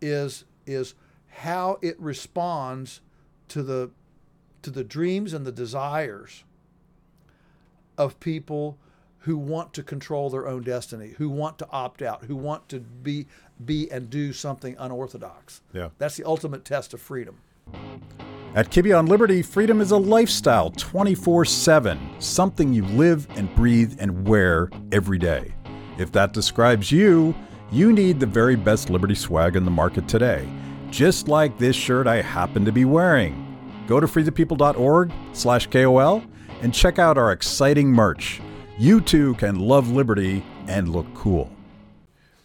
[0.00, 0.94] is is
[1.28, 3.00] how it responds
[3.48, 3.90] to the
[4.62, 6.44] to the dreams and the desires
[7.98, 8.78] of people
[9.20, 12.80] who want to control their own destiny, who want to opt out, who want to
[12.80, 13.26] be
[13.64, 15.62] be and do something unorthodox.
[15.72, 15.90] Yeah.
[15.98, 17.38] That's the ultimate test of freedom.
[18.54, 23.96] At Kibbe on Liberty, freedom is a lifestyle 24 7, something you live and breathe
[24.00, 25.54] and wear every day.
[25.98, 27.34] If that describes you,
[27.70, 30.48] you need the very best Liberty swag in the market today,
[30.90, 33.42] just like this shirt I happen to be wearing.
[33.86, 36.22] Go to freethepeople.org slash KOL
[36.62, 38.40] and check out our exciting merch.
[38.78, 41.50] You too can love liberty and look cool.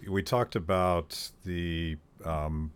[0.08, 2.72] We talked about the um,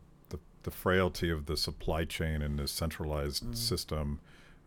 [0.65, 4.19] the, the frailty of the supply chain in this centralized system.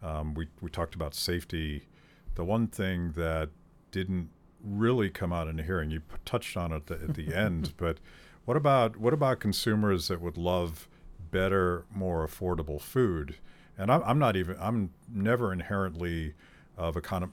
[0.02, 1.86] Um, we we talked about safety.
[2.34, 3.50] The one thing that
[3.90, 4.30] didn't
[4.62, 7.98] really come out in the hearing, you p- touched on it at the end, but
[8.44, 10.88] what about what about consumers that would love
[11.30, 13.36] better, more affordable food?
[13.76, 16.34] And I'm, I'm not even I'm never inherently
[16.76, 17.26] of uh,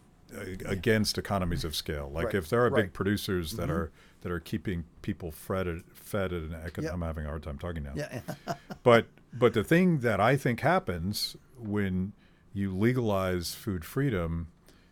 [0.66, 2.10] against economies of scale.
[2.12, 2.84] Like Right, if there are right.
[2.84, 3.92] big producers that are
[4.26, 6.94] that are keeping people fed fed at an econ- Yep.
[6.94, 7.92] I'm having a hard time talking now.
[7.96, 8.22] Yeah.
[8.82, 12.14] But but the thing that I think happens when
[12.52, 14.48] you legalize food freedom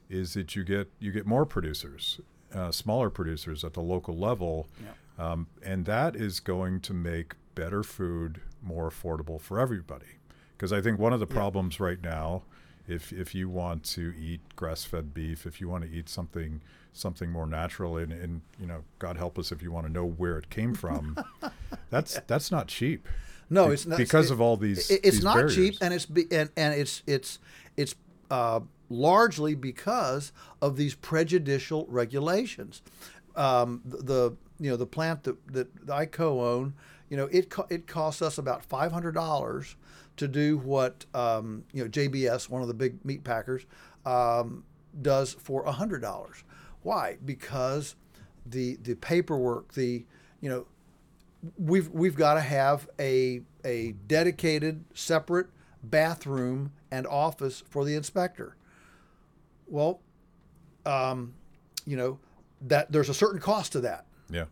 [0.08, 2.22] is that you get you get more producers,
[2.54, 4.68] uh, smaller producers at the local level,
[5.18, 10.20] um, and that is going to make better food more affordable for everybody.
[10.56, 12.44] Because I think one of the problems right now,
[12.88, 17.32] if if you want to eat grass-fed beef, if you want to eat something something
[17.32, 20.38] more natural, and, and you know, God help us if you want to know where
[20.38, 21.18] it came from,
[21.90, 23.08] that's that's not cheap.
[23.50, 24.90] No, it's not because it- of all these.
[24.90, 27.40] it- It's these not cheap, and it's be, and, and it's it's
[27.78, 27.96] it's
[28.32, 32.82] uh, largely because of these prejudicial regulations.
[33.36, 36.74] Um, the, the you know the plant that, that I co-own,
[37.10, 39.76] you know it co- it costs us about five hundred dollars
[40.18, 43.66] to do what um, you know JBS, one of the big meat packers,
[44.06, 44.64] um,
[45.02, 46.44] does for hundred dollars.
[46.82, 47.18] Why?
[47.24, 47.96] Because
[48.46, 50.06] the the paperwork, the
[50.42, 50.66] you know
[51.58, 55.48] we've we've got to have a a dedicated separate
[55.84, 58.56] bathroom and office for the inspector.
[59.68, 60.02] Well,
[60.86, 61.34] um,
[61.86, 62.20] you know
[62.62, 64.46] that there's a certain cost to that, yeah,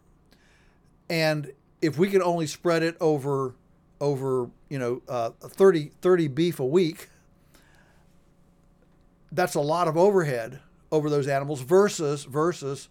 [1.09, 1.51] and
[1.81, 3.55] if we can only spread it over
[4.01, 7.07] over you know uh, 30 30 beef a week,
[9.31, 10.59] that's a lot of overhead
[10.91, 12.89] over those animals versus versus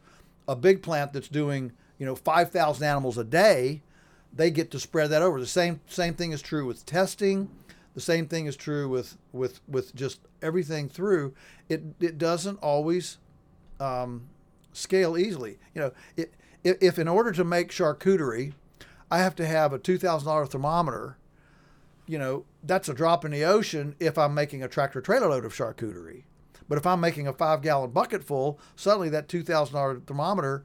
[0.48, 3.82] a big plant that's doing you know 5,000 animals a day.
[4.32, 5.40] They get to spread that over.
[5.40, 7.50] The same same thing is true with testing.
[7.94, 11.34] The same thing is true with with with just everything through.
[11.68, 13.18] It it doesn't always
[13.80, 14.28] um,
[14.72, 15.58] scale easily.
[15.74, 16.32] You know, it,
[16.62, 18.52] if, if in order to make charcuterie,
[19.10, 21.16] I have to have a two thousand dollar thermometer.
[22.06, 25.44] You know, that's a drop in the ocean if I'm making a tractor trailer load
[25.44, 26.24] of charcuterie.
[26.68, 30.64] But if I'm making a five gallon bucket full, suddenly that two thousand dollar thermometer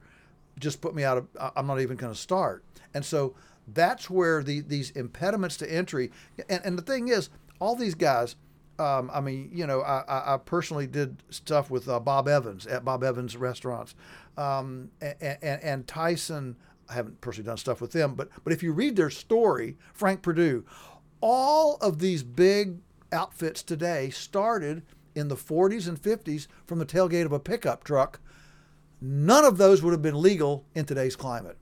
[0.58, 1.26] just put me out of.
[1.56, 2.64] I'm not even going to start.
[2.94, 3.34] And so
[3.68, 6.10] that's where the these impediments to entry.
[6.48, 7.30] And, and the thing is,
[7.60, 8.36] all these guys,
[8.78, 12.66] Um, I mean, you know, I, I- I personally did stuff with uh, Bob Evans
[12.66, 13.94] at Bob Evans restaurants,
[14.36, 16.56] um, and, and, and Tyson.
[16.88, 20.22] I haven't personally done stuff with them, but but if you read their story, Frank
[20.22, 20.64] Perdue,
[21.20, 22.78] all of these big
[23.12, 24.82] outfits today started
[25.14, 28.20] in the 40s and 50s from the tailgate of a pickup truck.
[29.00, 31.56] None of those would have been legal in today's climate.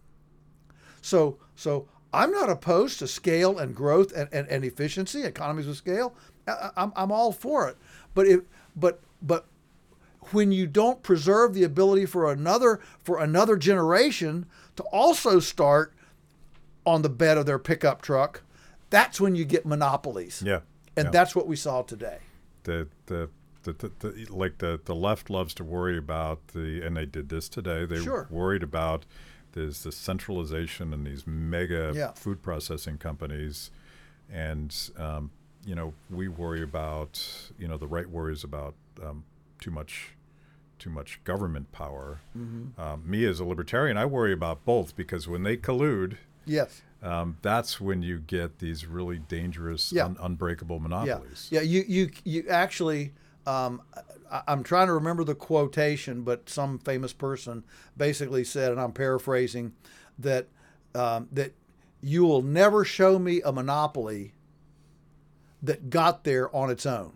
[1.01, 5.77] So, so I'm not opposed to scale and growth and, and, and efficiency, economies of
[5.77, 6.15] scale.
[6.49, 7.77] I, I'm, I'm all for it.
[8.15, 8.41] But if,
[8.75, 9.47] but, but
[10.33, 14.47] when you don't preserve the ability for another, for another generation
[14.77, 15.93] to also start
[16.87, 18.43] on the bed of their pickup truck,
[18.91, 20.43] that's when you get monopolies.
[20.45, 20.61] Yeah.
[20.97, 21.11] And yeah.
[21.11, 22.19] that's what we saw today.
[22.65, 23.29] the the
[23.65, 27.29] the, the, the like the the left loves to worry about the and they did
[27.31, 27.85] this today.
[27.87, 28.27] They Sure.
[28.31, 29.07] worried about
[29.53, 32.13] there's the centralization and these mega Yeah.
[32.13, 33.71] food processing companies,
[34.31, 35.31] and um,
[35.65, 39.25] you know we worry about you know the right worries about um,
[39.61, 40.11] too much
[40.79, 42.21] too much government power.
[42.37, 42.81] Mm-hmm.
[42.81, 46.17] Um, me as a libertarian, I worry about both because when they collude.
[46.47, 46.83] Yes.
[47.03, 50.07] Um, that's when you get these really dangerous, Yeah.
[50.07, 50.83] un- unbreakable Yeah.
[50.83, 51.49] monopolies.
[51.51, 51.61] Yeah.
[51.61, 53.13] You you you actually.
[53.47, 53.83] Um,
[54.33, 57.63] I, I'm trying to remember the quotation, but some famous person
[57.97, 59.75] basically said, and I'm paraphrasing,
[60.19, 60.49] that
[60.95, 61.53] um, that
[62.01, 64.33] you will never show me a monopoly
[65.63, 67.15] that got there on its own.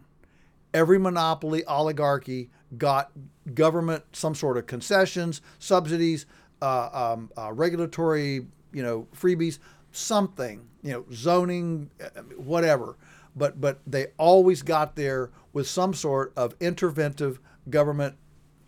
[0.75, 3.11] Every monopoly oligarchy got
[3.55, 6.27] government some sort of concessions, subsidies,
[6.61, 9.59] uh, um, uh, regulatory, you know, freebies,
[9.93, 12.97] something, you know, zoning, uh, whatever.
[13.35, 17.39] But but they always got there with some sort of interventive
[17.71, 18.17] government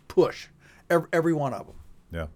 [0.07, 0.47] push.
[0.89, 1.75] Every, every one of them.
[2.11, 2.27] Yeah.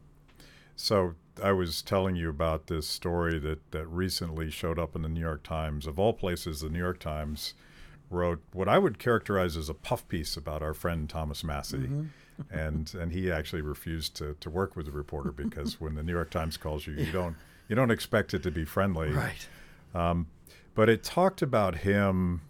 [0.75, 5.09] So I was telling you about this story that, that recently showed up in the
[5.09, 5.87] New York Times.
[5.87, 7.53] Of all places, the New York Times
[8.09, 11.77] wrote what I would characterize as a puff piece about our friend Thomas Massie.
[11.77, 12.03] Mm-hmm.
[12.51, 16.11] and and he actually refused to, to work with the reporter because when the New
[16.11, 17.35] York Times calls you, you don't
[17.69, 19.11] you don't expect it to be friendly.
[19.11, 19.47] Right.
[19.93, 20.27] Um,
[20.73, 22.41] but it talked about him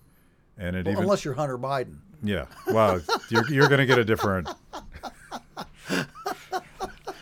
[0.58, 1.98] and it Well, even unless you're Hunter Biden.
[2.24, 2.46] yeah.
[2.66, 3.00] Well,
[3.30, 4.50] you're, you're going to get a different.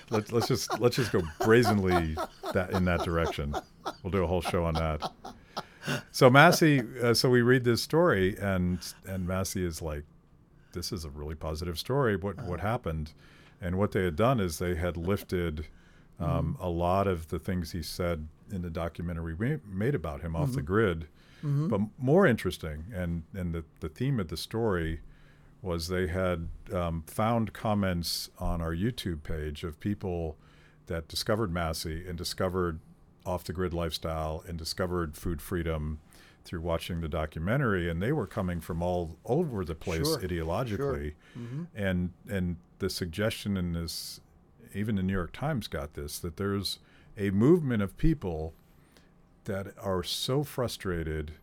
[0.09, 2.15] Let's let's just let's just go brazenly
[2.53, 3.55] that in that direction.
[4.03, 5.11] We'll do a whole show on that.
[6.11, 10.03] So Massie, uh, so we read this story, and and Massie is like,
[10.73, 12.15] "This is a really positive story.
[12.15, 13.13] What what happened?"
[13.61, 15.67] And what they had done is they had lifted
[16.19, 20.35] um, a lot of the things he said in the documentary we made about him
[20.35, 21.07] off the grid.
[21.67, 25.01] But more interesting, and and the the theme of the story
[25.61, 30.37] was they had um, found comments on our YouTube page of people
[30.87, 32.79] that discovered Massie and discovered
[33.25, 35.99] off the grid lifestyle and discovered food freedom
[36.45, 41.13] through watching the documentary, and they were coming from all over the place Sure, ideologically,
[41.75, 44.19] and and the suggestion in this,
[44.73, 46.79] even the New York Times got this that there's
[47.17, 48.53] a movement of people
[49.45, 51.33] that are so frustrated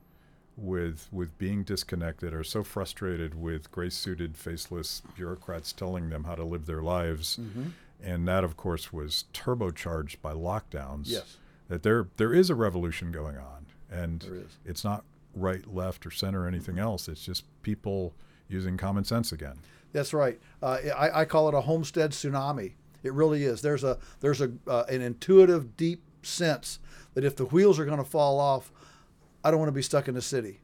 [0.56, 6.34] with with being disconnected are so frustrated with gray suited faceless bureaucrats telling them how
[6.34, 7.38] to live their lives.
[7.40, 7.68] Mm-hmm.
[8.02, 11.04] and that of course was turbocharged by lockdowns.
[11.06, 11.36] Yes.
[11.70, 15.04] That there there is a revolution going on and it's not
[15.34, 18.12] right left or center or anything else it's just people
[18.48, 19.56] using common sense again
[19.92, 20.38] That's right.
[20.62, 22.74] Uh, I, I call it a homestead tsunami.
[23.02, 23.60] It really is.
[23.60, 26.78] There's a there's a uh, an intuitive, deep sense
[27.14, 28.70] that if the wheels are going to fall off,
[29.42, 30.60] I don't want to be stuck in the city,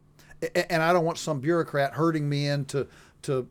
[0.71, 2.87] and I don't want some bureaucrat herding me into
[3.23, 3.49] to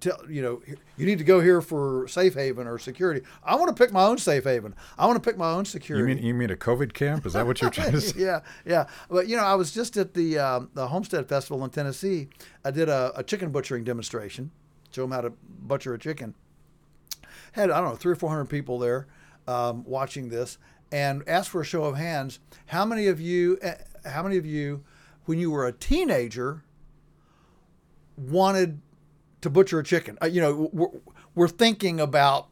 [0.00, 0.62] tell you know
[0.96, 3.20] you need to go here for safe haven or security.
[3.44, 4.74] I want to pick my own safe haven.
[4.98, 6.08] I want to pick my own security.
[6.10, 8.40] you mean you mean a covid camp is that what you're trying to say yeah,
[8.64, 8.86] yeah.
[9.08, 12.28] But you know, I was just at the um, the Homestead Festival in Tennessee.
[12.64, 14.50] I did a, a chicken butchering demonstration,
[14.90, 16.34] show them how to butcher a chicken.
[17.52, 19.06] Had I don't know three or four hundred people there
[19.46, 20.58] um, watching this,
[20.92, 22.38] and asked for a show of hands.
[22.66, 23.58] How many of you?
[23.62, 23.74] eh,
[24.06, 24.84] How many of you,
[25.26, 26.62] when you were a teenager,
[28.16, 28.80] wanted
[29.40, 30.18] to butcher a chicken?
[30.22, 30.88] Uh, you know, we're,
[31.34, 32.48] we're thinking about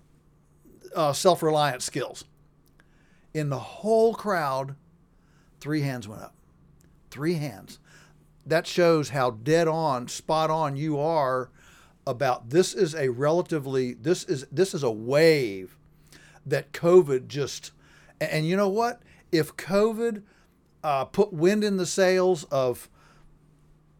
[0.94, 2.24] uh, self-reliance skills.
[3.34, 4.74] In the whole crowd,
[5.60, 6.34] three hands went up.
[7.10, 7.78] Three hands.
[8.46, 11.50] That shows how dead on, spot on you are
[12.06, 15.76] about this is a relatively this is this is a wave
[16.46, 17.72] that COVID just
[18.18, 19.02] and, and you know what?
[19.30, 20.22] If COVID
[20.82, 22.88] uh, put wind in the sails of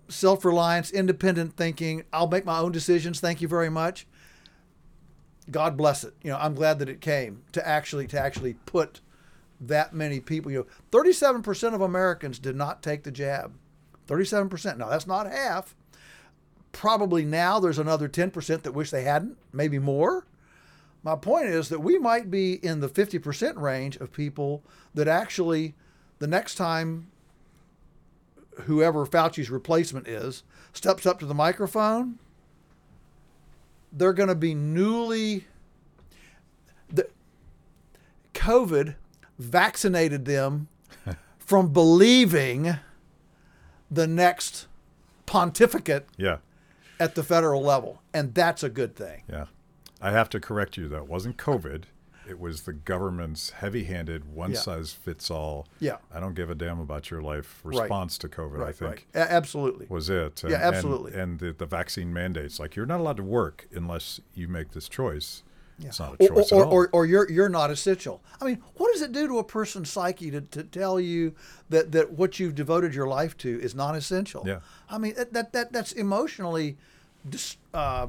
[0.09, 3.21] self-reliance, independent thinking, I'll make my own decisions.
[3.21, 4.07] Thank you very much.
[5.51, 6.15] God bless it.
[6.23, 9.01] You know, I'm glad that it came to actually to actually put
[9.61, 10.53] that many people.
[10.53, 10.67] You know,
[10.99, 13.55] 37% of Americans did not take the jab.
[14.07, 14.77] 37%.
[14.77, 15.75] Now that's not half.
[16.73, 20.27] probably now there's another 10% that wish they hadn't, maybe more.
[21.03, 24.63] My point is that we might be in the 50% range of people
[24.95, 25.75] that actually,
[26.19, 27.09] the next time
[28.63, 30.43] whoever Fauci's replacement is
[30.73, 32.19] steps up to the microphone,
[33.93, 35.47] they're going to be newly.
[36.89, 37.09] The,
[38.35, 38.95] COVID
[39.39, 40.69] vaccinated them
[41.39, 42.77] from believing
[43.91, 44.67] the next
[45.27, 46.39] pontificate Yeah.
[47.01, 48.03] at the federal level.
[48.13, 49.23] And that's a good thing.
[49.29, 49.47] Yeah.
[50.01, 50.99] I have to correct you, though.
[50.99, 51.85] It wasn't COVID.
[52.29, 55.66] It was the government's heavy handed, one size fits all.
[55.81, 55.97] Yeah.
[56.12, 57.81] I don't give a damn about your life Right.
[57.81, 59.07] response to COVID, I think.
[59.14, 59.22] right.
[59.26, 59.87] A- absolutely.
[59.89, 60.43] Was it?
[60.47, 61.12] Yeah, absolutely.
[61.12, 64.72] And, and the, the vaccine mandates, like you're not allowed to work unless you make
[64.72, 65.43] this choice.
[65.81, 66.72] It's not a choice or, at all.
[66.72, 68.20] or, or you're you're not essential.
[68.41, 71.37] I mean, what does it do to a person's psyche to, to tell you
[71.68, 74.43] that, that what you've devoted your life to is non essential?
[74.45, 74.59] Yeah.
[74.91, 76.76] I mean that, that, that that's emotionally
[77.31, 78.09] dis, uh,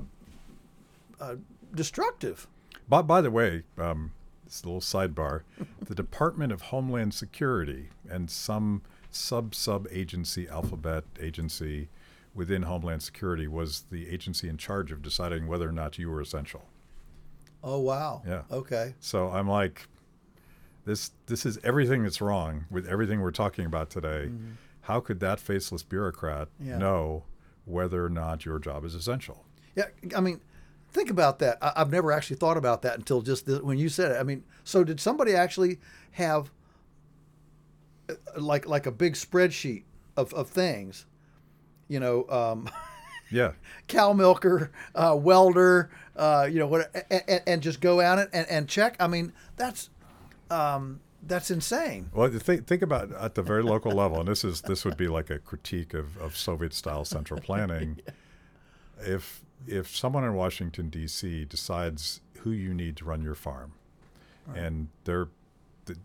[1.22, 1.36] uh,
[1.76, 2.48] destructive.
[2.90, 4.12] By, by the way, um,
[4.46, 5.42] this little sidebar,
[5.86, 8.82] the Department of Homeland Security and some
[9.12, 11.90] sub sub agency, alphabet agency
[12.34, 16.22] within Homeland Security was the agency in charge of deciding whether or not you were
[16.22, 16.66] essential.
[17.64, 18.22] Oh wow.
[18.26, 18.44] Yeah.
[18.52, 18.96] Okay.
[19.00, 19.88] So I'm like,
[20.86, 24.32] this this is everything that's wrong with everything we're talking about today.
[24.82, 26.70] How could that faceless bureaucrat Mm-hmm.
[26.70, 26.78] Yeah.
[26.78, 27.24] know
[27.66, 29.46] whether or not your job is essential?
[29.76, 29.86] Yeah,
[30.16, 30.42] I mean,
[30.92, 31.58] think about that.
[31.62, 34.18] I, I've never actually thought about that until just this, when you said it.
[34.20, 35.80] I mean, so did somebody actually
[36.12, 36.52] have
[38.38, 39.84] like like a big spreadsheet
[40.18, 41.06] of, of things?
[41.88, 42.70] You know, um,
[43.32, 43.52] Yeah.
[43.88, 48.48] cow milker, uh, welder, uh, you know, what, and, and just go at it and,
[48.50, 48.96] and check.
[49.00, 49.90] I mean, that's
[50.50, 52.10] um, that's insane.
[52.14, 55.08] Well, think think about at the very local level, and this is this would be
[55.08, 58.02] like a critique of, of Soviet style central planning.
[59.02, 61.46] If if someone in Washington D.C.
[61.46, 63.74] decides who you need to run your farm,
[64.56, 65.28] and they're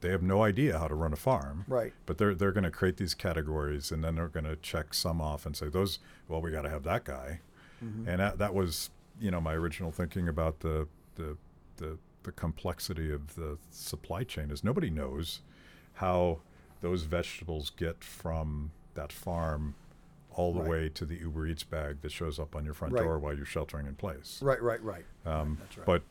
[0.01, 1.93] they have no idea how to run a farm, Right.
[2.07, 5.21] But they're they're going to create these categories, and then they're going to check some
[5.21, 5.99] off and say those.
[6.29, 7.41] Well, we got to have that guy,
[7.85, 8.09] mm-hmm.
[8.09, 8.91] and that, that was
[9.21, 11.37] you know my original thinking about the the
[11.77, 15.41] the the complexity of the supply chain is nobody knows
[15.95, 16.41] how
[16.81, 19.75] those vegetables get from that farm
[20.37, 20.69] all the Right.
[20.71, 23.03] way to the Uber Eats bag that shows up on your front Right.
[23.03, 24.41] door while you're sheltering in place.
[24.43, 25.05] Right, right, right.
[25.25, 25.87] Um, That's right.
[25.87, 26.03] But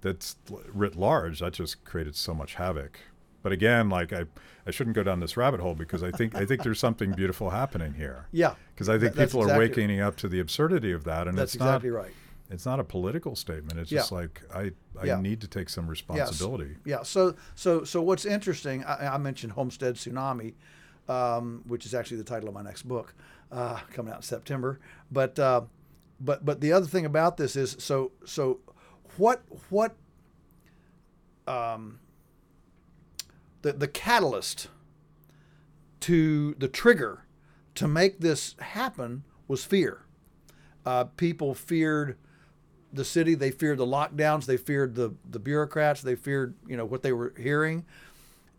[0.00, 0.36] that's
[0.72, 1.40] writ large.
[1.40, 2.98] That just created so much havoc.
[3.42, 4.24] But again, like I,
[4.66, 7.50] I shouldn't go down this rabbit hole because I think I think there's something beautiful
[7.50, 8.26] happening here.
[8.32, 11.36] Yeah, Because I think people are exactly- waking up to the absurdity of that, and
[11.36, 12.12] that's it's exactly not right.
[12.50, 13.78] it's not a political statement.
[13.80, 14.00] It's Yeah.
[14.00, 15.20] just like I I Yeah.
[15.20, 15.90] need to take some Yes.
[15.90, 16.76] responsibility.
[16.84, 17.02] Yeah.
[17.02, 18.84] So so so what's interesting?
[18.84, 20.54] I, I mentioned Homestead Tsunami,
[21.12, 23.14] um, which is actually the title of my next book,
[23.50, 24.80] uh, coming out in September.
[25.10, 25.62] But uh,
[26.20, 28.60] but but the other thing about this is so so
[29.18, 29.94] what what
[31.46, 31.98] um,
[33.60, 34.68] the the catalyst
[36.00, 37.24] to the trigger
[37.74, 40.04] to make this happen was fear.
[40.84, 42.16] Uh, people feared
[42.92, 43.34] the city.
[43.34, 44.46] They feared the lockdowns.
[44.46, 46.00] They feared the the bureaucrats.
[46.00, 47.84] They feared you know what they were hearing,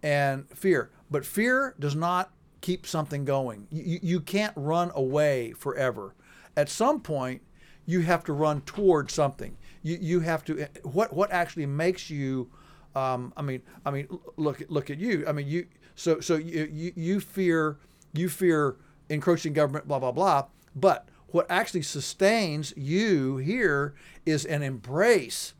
[0.04, 0.92] and fear.
[1.10, 2.32] But fear does not
[2.64, 3.68] keep something going.
[3.70, 6.16] You, you- can't run away forever.
[6.56, 7.42] At some point,
[7.86, 9.58] you have to run toward something.
[9.84, 10.66] You you have to.
[10.84, 12.50] What what actually makes you?
[12.96, 14.08] Um, I mean I mean
[14.38, 15.26] look look at you.
[15.28, 15.68] I mean you.
[15.96, 17.78] So so you you, you fear
[18.14, 18.78] you fear
[19.10, 19.88] encroaching government.
[19.88, 20.46] Blah blah blah.
[20.74, 23.94] But what actually sustains you here
[24.26, 25.54] is an embrace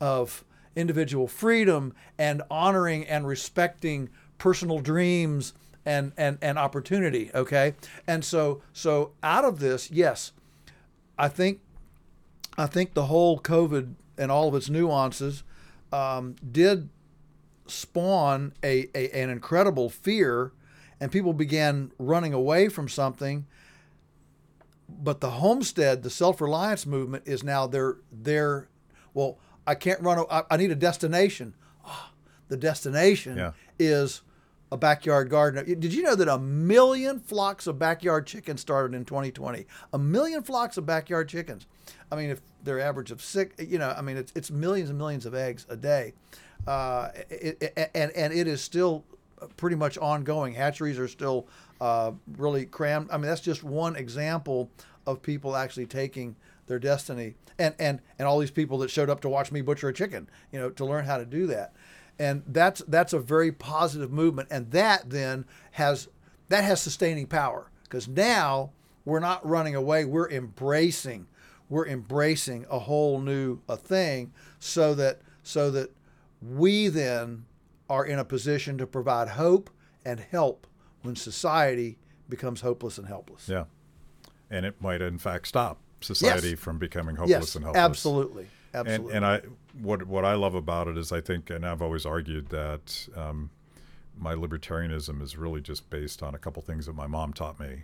[0.00, 0.44] of
[0.74, 5.52] individual freedom and honoring and respecting personal dreams
[5.86, 7.30] and, and, and opportunity.
[7.34, 7.74] Okay.
[8.06, 10.32] And so, so out of this, yes,
[11.18, 11.60] I think,
[12.56, 15.42] I think the whole COVID and all of its nuances
[15.92, 16.88] um, did
[17.66, 20.52] spawn a, a, an incredible fear
[21.00, 23.46] and people began running away from something
[24.88, 28.68] but the homestead, the self-reliance movement is now their their
[29.14, 30.24] well, I can't run.
[30.30, 31.54] I, I need a destination.
[31.84, 32.12] Ah,
[32.48, 33.52] the destination Yeah.
[33.78, 34.22] is
[34.70, 35.64] a backyard gardener.
[35.64, 39.66] Did you know that a million flocks of backyard chickens started in 2020?
[39.92, 41.66] A million flocks of backyard chickens.
[42.12, 44.98] I mean, if they're average of six, you know, I mean, it's, it's millions and
[44.98, 46.12] millions of eggs a day,
[46.66, 49.04] uh, it, it- and and it is still
[49.56, 50.52] pretty much ongoing.
[50.54, 51.46] Hatcheries are still
[51.80, 53.08] uh, really crammed.
[53.10, 54.70] I mean, that's just one example
[55.06, 59.20] of people actually taking their destiny, and and and all these people that showed up
[59.22, 61.72] to watch me butcher a chicken, you know, to learn how to do that,
[62.18, 66.08] and that's that's a very positive movement, and that then has
[66.48, 68.72] that has sustaining power because now
[69.04, 70.04] we're not running away.
[70.04, 71.26] We're embracing.
[71.68, 75.90] We're embracing a whole new a thing, so that so that
[76.42, 77.44] we then
[77.90, 79.70] are in a position to provide hope
[80.04, 80.66] and help
[81.02, 81.98] when society
[82.28, 83.48] becomes hopeless and helpless.
[83.48, 83.64] Yeah.
[84.50, 86.58] And it might, in fact, stop society Yes.
[86.58, 87.82] from becoming hopeless Yes, and helpless.
[87.82, 88.46] absolutely,
[88.80, 89.14] absolutely.
[89.14, 89.40] and I,
[89.80, 93.50] what what I love about it is I think, and I've always argued that um,
[94.16, 97.82] my libertarianism is really just based on a couple things that my mom taught me.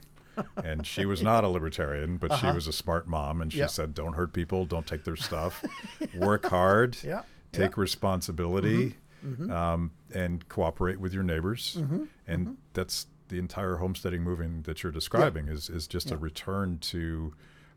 [0.65, 3.65] and she was not a libertarian, but she was a smart mom, and she Uh-huh.
[3.65, 3.69] Yeah.
[3.69, 5.65] said, "Don't hurt people, don't take their stuff,
[6.15, 7.23] work hard, Yeah,
[7.53, 9.51] take responsibility, Mm-hmm.
[9.51, 11.79] Um, and cooperate with your neighbors."
[12.27, 17.33] And that's the entire homesteading movement that you're describing is is just a return to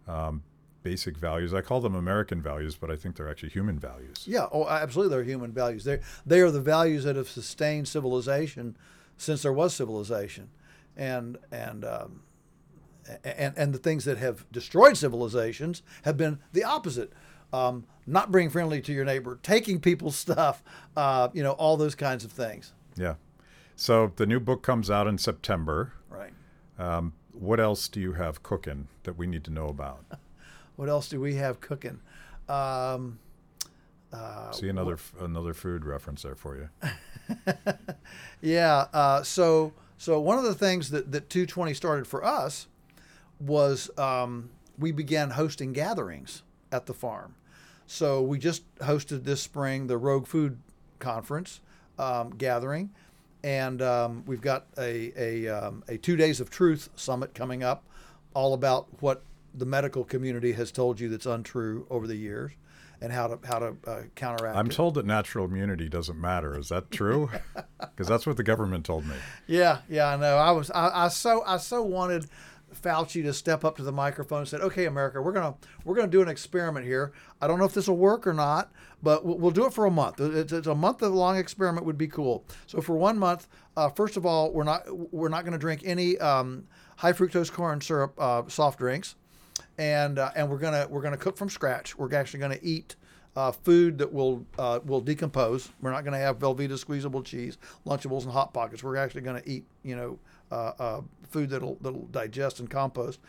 [0.08, 0.44] um,
[0.88, 1.54] basic values.
[1.54, 4.24] I call them American values, but I think they're actually human values.
[4.26, 5.14] Yeah, oh, absolutely.
[5.14, 5.84] They're human values.
[5.84, 8.78] They they are the values that have sustained civilization
[9.18, 10.50] since there was civilization,
[10.96, 12.22] and and um,
[13.26, 17.12] and and the things that have destroyed civilizations have been the opposite.
[17.52, 20.64] Um, not being friendly to your neighbor, taking people's stuff,
[20.96, 22.72] uh, you know, all those kinds of things.
[22.96, 23.16] Yeah.
[23.76, 25.94] So the new book comes out in September.
[26.10, 26.34] Right.
[26.80, 30.06] Um, what else do you have cooking that we need to know about?
[30.78, 32.00] What else do we have cooking?
[32.48, 33.20] Um,
[34.14, 36.70] uh, See another f- another food reference there for you.
[38.42, 38.86] Yeah.
[38.94, 42.68] Uh, so so one of the things that that 220 started for us
[43.40, 47.36] was um, we began hosting gatherings at the farm.
[47.88, 50.60] So we just hosted this spring the Rogue Food
[51.00, 51.62] Conference
[51.98, 52.92] um, gathering,
[53.44, 57.84] and um, we've got a a, um, a two days of truth summit coming up,
[58.34, 59.24] all about what
[59.58, 62.52] the medical community has told you that's untrue over the years,
[63.02, 64.58] and how to how to uh, counteract.
[64.58, 64.74] I'm it.
[64.74, 66.58] told that natural immunity doesn't matter.
[66.58, 67.30] Is that true?
[67.80, 69.16] Because that's what the government told me.
[69.48, 70.38] Yeah, yeah, I know.
[70.38, 72.28] I was, I, I so, I so wanted
[72.76, 76.08] Fauci to step up to the microphone and said, "Okay, America, we're gonna, we're gonna
[76.08, 77.12] do an experiment here.
[77.42, 79.86] I don't know if this will work or not, but we'll, we'll do it for
[79.86, 80.20] a month.
[80.20, 82.46] It's, it's a month long experiment would be cool.
[82.66, 84.84] So for one month, uh, first of all, we're not,
[85.14, 89.16] we're not going to drink any um, high fructose corn syrup uh, soft drinks,
[89.78, 91.98] and uh, and we're gonna, we're gonna cook from scratch.
[91.98, 92.96] We're actually gonna eat."
[93.38, 95.70] uh, food that will uh, will decompose.
[95.80, 98.84] We're not to have Velveeta squeezable cheese, Lunchables, and hot pockets.
[98.84, 100.20] We're actually to eat, you know,
[100.52, 103.20] uh, uh, food that'll that'll digest and compost.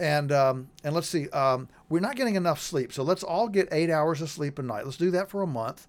[0.00, 3.68] And um, and let's see, um, we're not getting enough sleep, so let's all get
[3.72, 4.86] eight hours of sleep a night.
[4.86, 5.86] Let's do that for a month.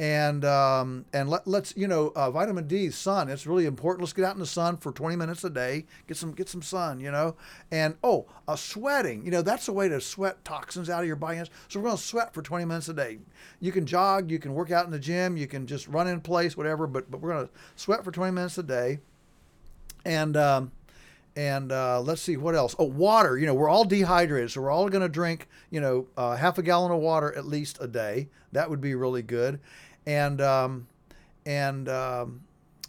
[0.00, 4.02] And um, and let, let's you know uh, vitamin D sun it's really important.
[4.02, 5.86] Let's get out in the sun for 20 minutes a day.
[6.06, 7.34] Get some get some sun, you know.
[7.72, 11.16] And oh, uh, sweating, you know that's a way to sweat toxins out of your
[11.16, 11.42] body.
[11.68, 13.18] So we're going to sweat for 20 minutes a day.
[13.58, 16.20] You can jog, you can work out in the gym, you can just run in
[16.20, 16.86] place, whatever.
[16.86, 19.00] But but we're going to sweat for 20 minutes a day.
[20.04, 20.70] And um,
[21.38, 22.74] and uh, let's see what else.
[22.80, 23.38] Oh, water.
[23.38, 26.58] You know, we're all dehydrated, so we're all going to drink, you know, uh, half
[26.58, 28.28] a gallon of water at least a day.
[28.50, 29.60] That would be really good.
[30.08, 30.88] And um,
[31.44, 32.40] and um,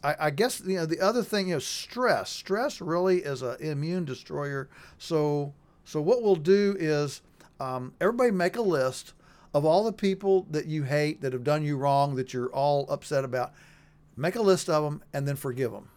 [0.04, 2.30] I, I guess you know the other thing is stress.
[2.30, 4.70] Stress really is an immune destroyer.
[4.98, 5.54] So
[5.84, 7.22] so what we'll do is
[7.60, 9.14] um, everybody make a list
[9.54, 12.90] of all the people that you hate that have done you wrong that you're all
[12.90, 13.52] upset about.
[14.16, 15.90] Make a list of them and then forgive them.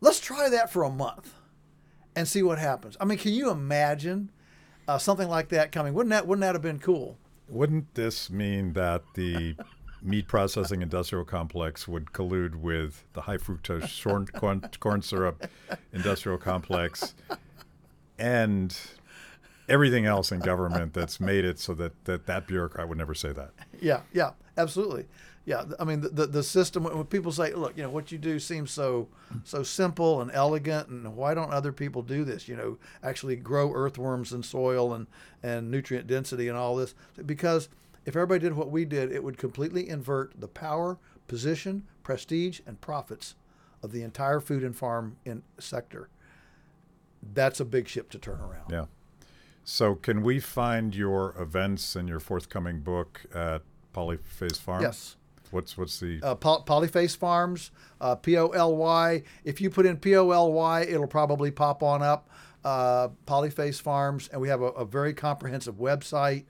[0.00, 1.34] Let's try that for a month
[2.14, 2.96] and see what happens.
[3.00, 4.30] I mean, can you imagine
[4.86, 5.92] uh, something like that coming?
[5.92, 7.18] Wouldn't that wouldn't that have been cool?
[7.48, 9.56] Wouldn't this mean that the
[10.02, 15.48] meat processing industrial complex would collude with the high fructose corn, corn, corn syrup
[15.92, 17.14] industrial complex
[18.18, 18.76] and
[19.68, 23.32] everything else in government that's made it so that that, that bureaucrat would never say
[23.32, 23.50] that?
[23.80, 25.06] Yeah, yeah, absolutely.
[25.48, 26.84] Yeah, I mean the, the, the system.
[26.84, 29.08] When people say, "Look, you know what you do seems so
[29.44, 32.48] so simple and elegant, and why don't other people do this?
[32.48, 35.06] You know, actually grow earthworms in soil and
[35.42, 36.94] and nutrient density and all this."
[37.24, 37.70] Because
[38.04, 42.78] if everybody did what we did, it would completely invert the power, position, prestige, and
[42.82, 43.34] profits
[43.82, 46.10] of the entire food and farm in sector.
[47.22, 48.70] That's a big ship to turn around.
[48.70, 48.84] Yeah.
[49.64, 53.62] So, can we find your events and your forthcoming book at
[53.94, 54.82] Polyface Farm?
[54.82, 55.16] Yes.
[55.52, 57.70] What's what's the uh, Poly- Polyface Farms,
[58.00, 59.22] uh, P O L Y.
[59.44, 62.28] If you put in P O L Y, it'll probably pop on up.
[62.64, 66.44] Uh, Polyface Farms, and we have a, a very comprehensive website.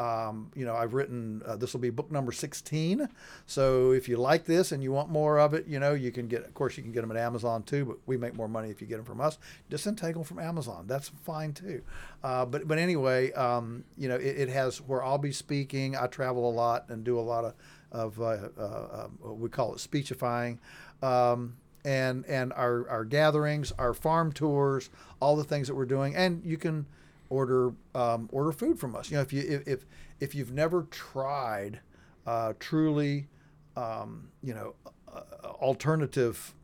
[0.00, 3.08] Um, you know, I've written uh, this will be book number 16.
[3.46, 6.26] So if you like this and you want more of it, you know, you can
[6.26, 6.44] get.
[6.44, 8.80] Of course, you can get them at Amazon too, but we make more money if
[8.80, 9.38] you get them from us.
[9.70, 10.86] Take them from Amazon.
[10.88, 11.82] That's fine too.
[12.24, 15.96] Uh, but but anyway, um, you know, it, it has where I'll be speaking.
[15.96, 17.54] I travel a lot and do a lot of
[17.94, 20.60] of uh, uh, uh, we call it speechifying.
[21.02, 24.90] Um, and and our our gatherings, our farm tours,
[25.20, 26.86] all the things that we're doing, and you can
[27.28, 29.10] order um, order food from us.
[29.10, 29.86] You know, if you if if,
[30.20, 31.80] if you've never tried
[32.26, 33.28] uh, truly,
[33.76, 34.74] um, you know,
[35.12, 36.54] uh, alternative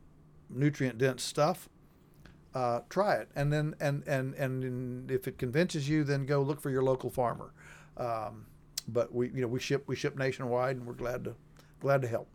[0.48, 1.68] nutrient dense stuff,
[2.54, 6.60] uh, try it, and then and and and if it convinces you, then go look
[6.60, 7.52] for your local farmer.
[7.96, 8.46] Um,
[8.92, 11.34] but we you know we ship we ship nationwide, and we're glad to
[11.80, 12.28] glad to help.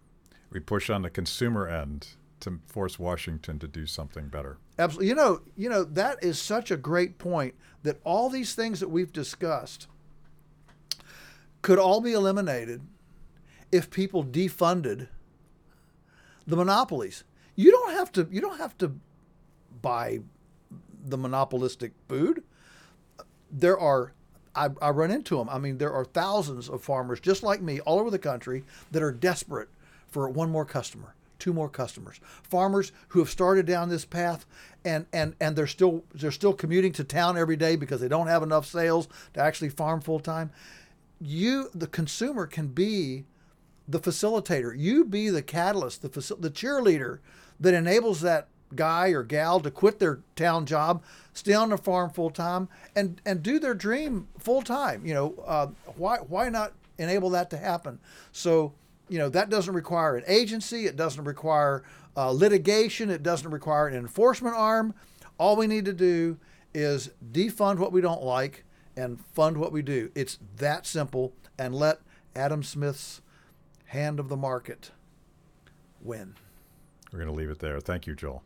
[0.50, 2.10] We push on the consumer end
[2.42, 4.58] to force Washington to do something better.
[4.78, 5.10] Absolutely.
[5.10, 8.90] You know, you know that is such a great point that all these things that
[8.90, 9.88] we've discussed
[11.62, 12.82] could all be eliminated
[13.72, 15.08] if people defunded
[16.46, 17.24] the monopolies.
[17.56, 18.96] You don't have to you don't have to
[19.82, 20.20] buy
[21.04, 22.44] the monopolistic food.
[23.52, 24.14] There are
[24.56, 25.50] I, I run into them.
[25.50, 29.04] I mean, there are thousands of farmers just like me all over the country that
[29.04, 29.70] are desperate
[30.10, 32.20] for one more customer two more customers.
[32.44, 34.46] Farmers who have started down this path
[34.84, 38.28] and and and they're still they're still commuting to town every day because they don't
[38.28, 40.52] have enough sales to actually farm full time.
[41.20, 43.26] You the consumer can be
[43.88, 44.74] the facilitator.
[44.76, 47.20] You be the catalyst, the facil- the cheerleader
[47.60, 51.04] that enables that guy or gal to quit their town job,
[51.34, 55.06] stay on the farm full time, and and do their dream full time.
[55.06, 58.00] You know, uh, why why not enable that to happen?
[58.32, 58.74] So
[59.10, 61.84] you know that doesn't require an agency it doesn't require
[62.18, 64.94] uh, litigation it doesn't require an enforcement arm
[65.38, 66.38] all we need to do
[66.74, 68.64] is defund what we don't like
[68.96, 72.00] and fund what we do it's that simple and let
[72.36, 73.22] adam smith's
[73.86, 74.92] hand of the market
[76.02, 76.36] win
[77.12, 78.44] we're going to leave it there thank you joel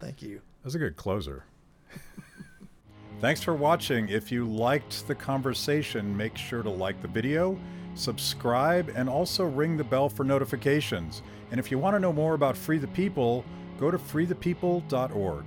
[0.00, 1.44] thank you that was a good closer
[3.20, 7.58] thanks for watching if you liked the conversation make sure to like the video
[7.98, 11.22] subscribe, and also ring the bell for notifications.
[11.50, 13.44] And if you want to know more about Free the People,
[13.78, 15.44] go to freethepeople.org.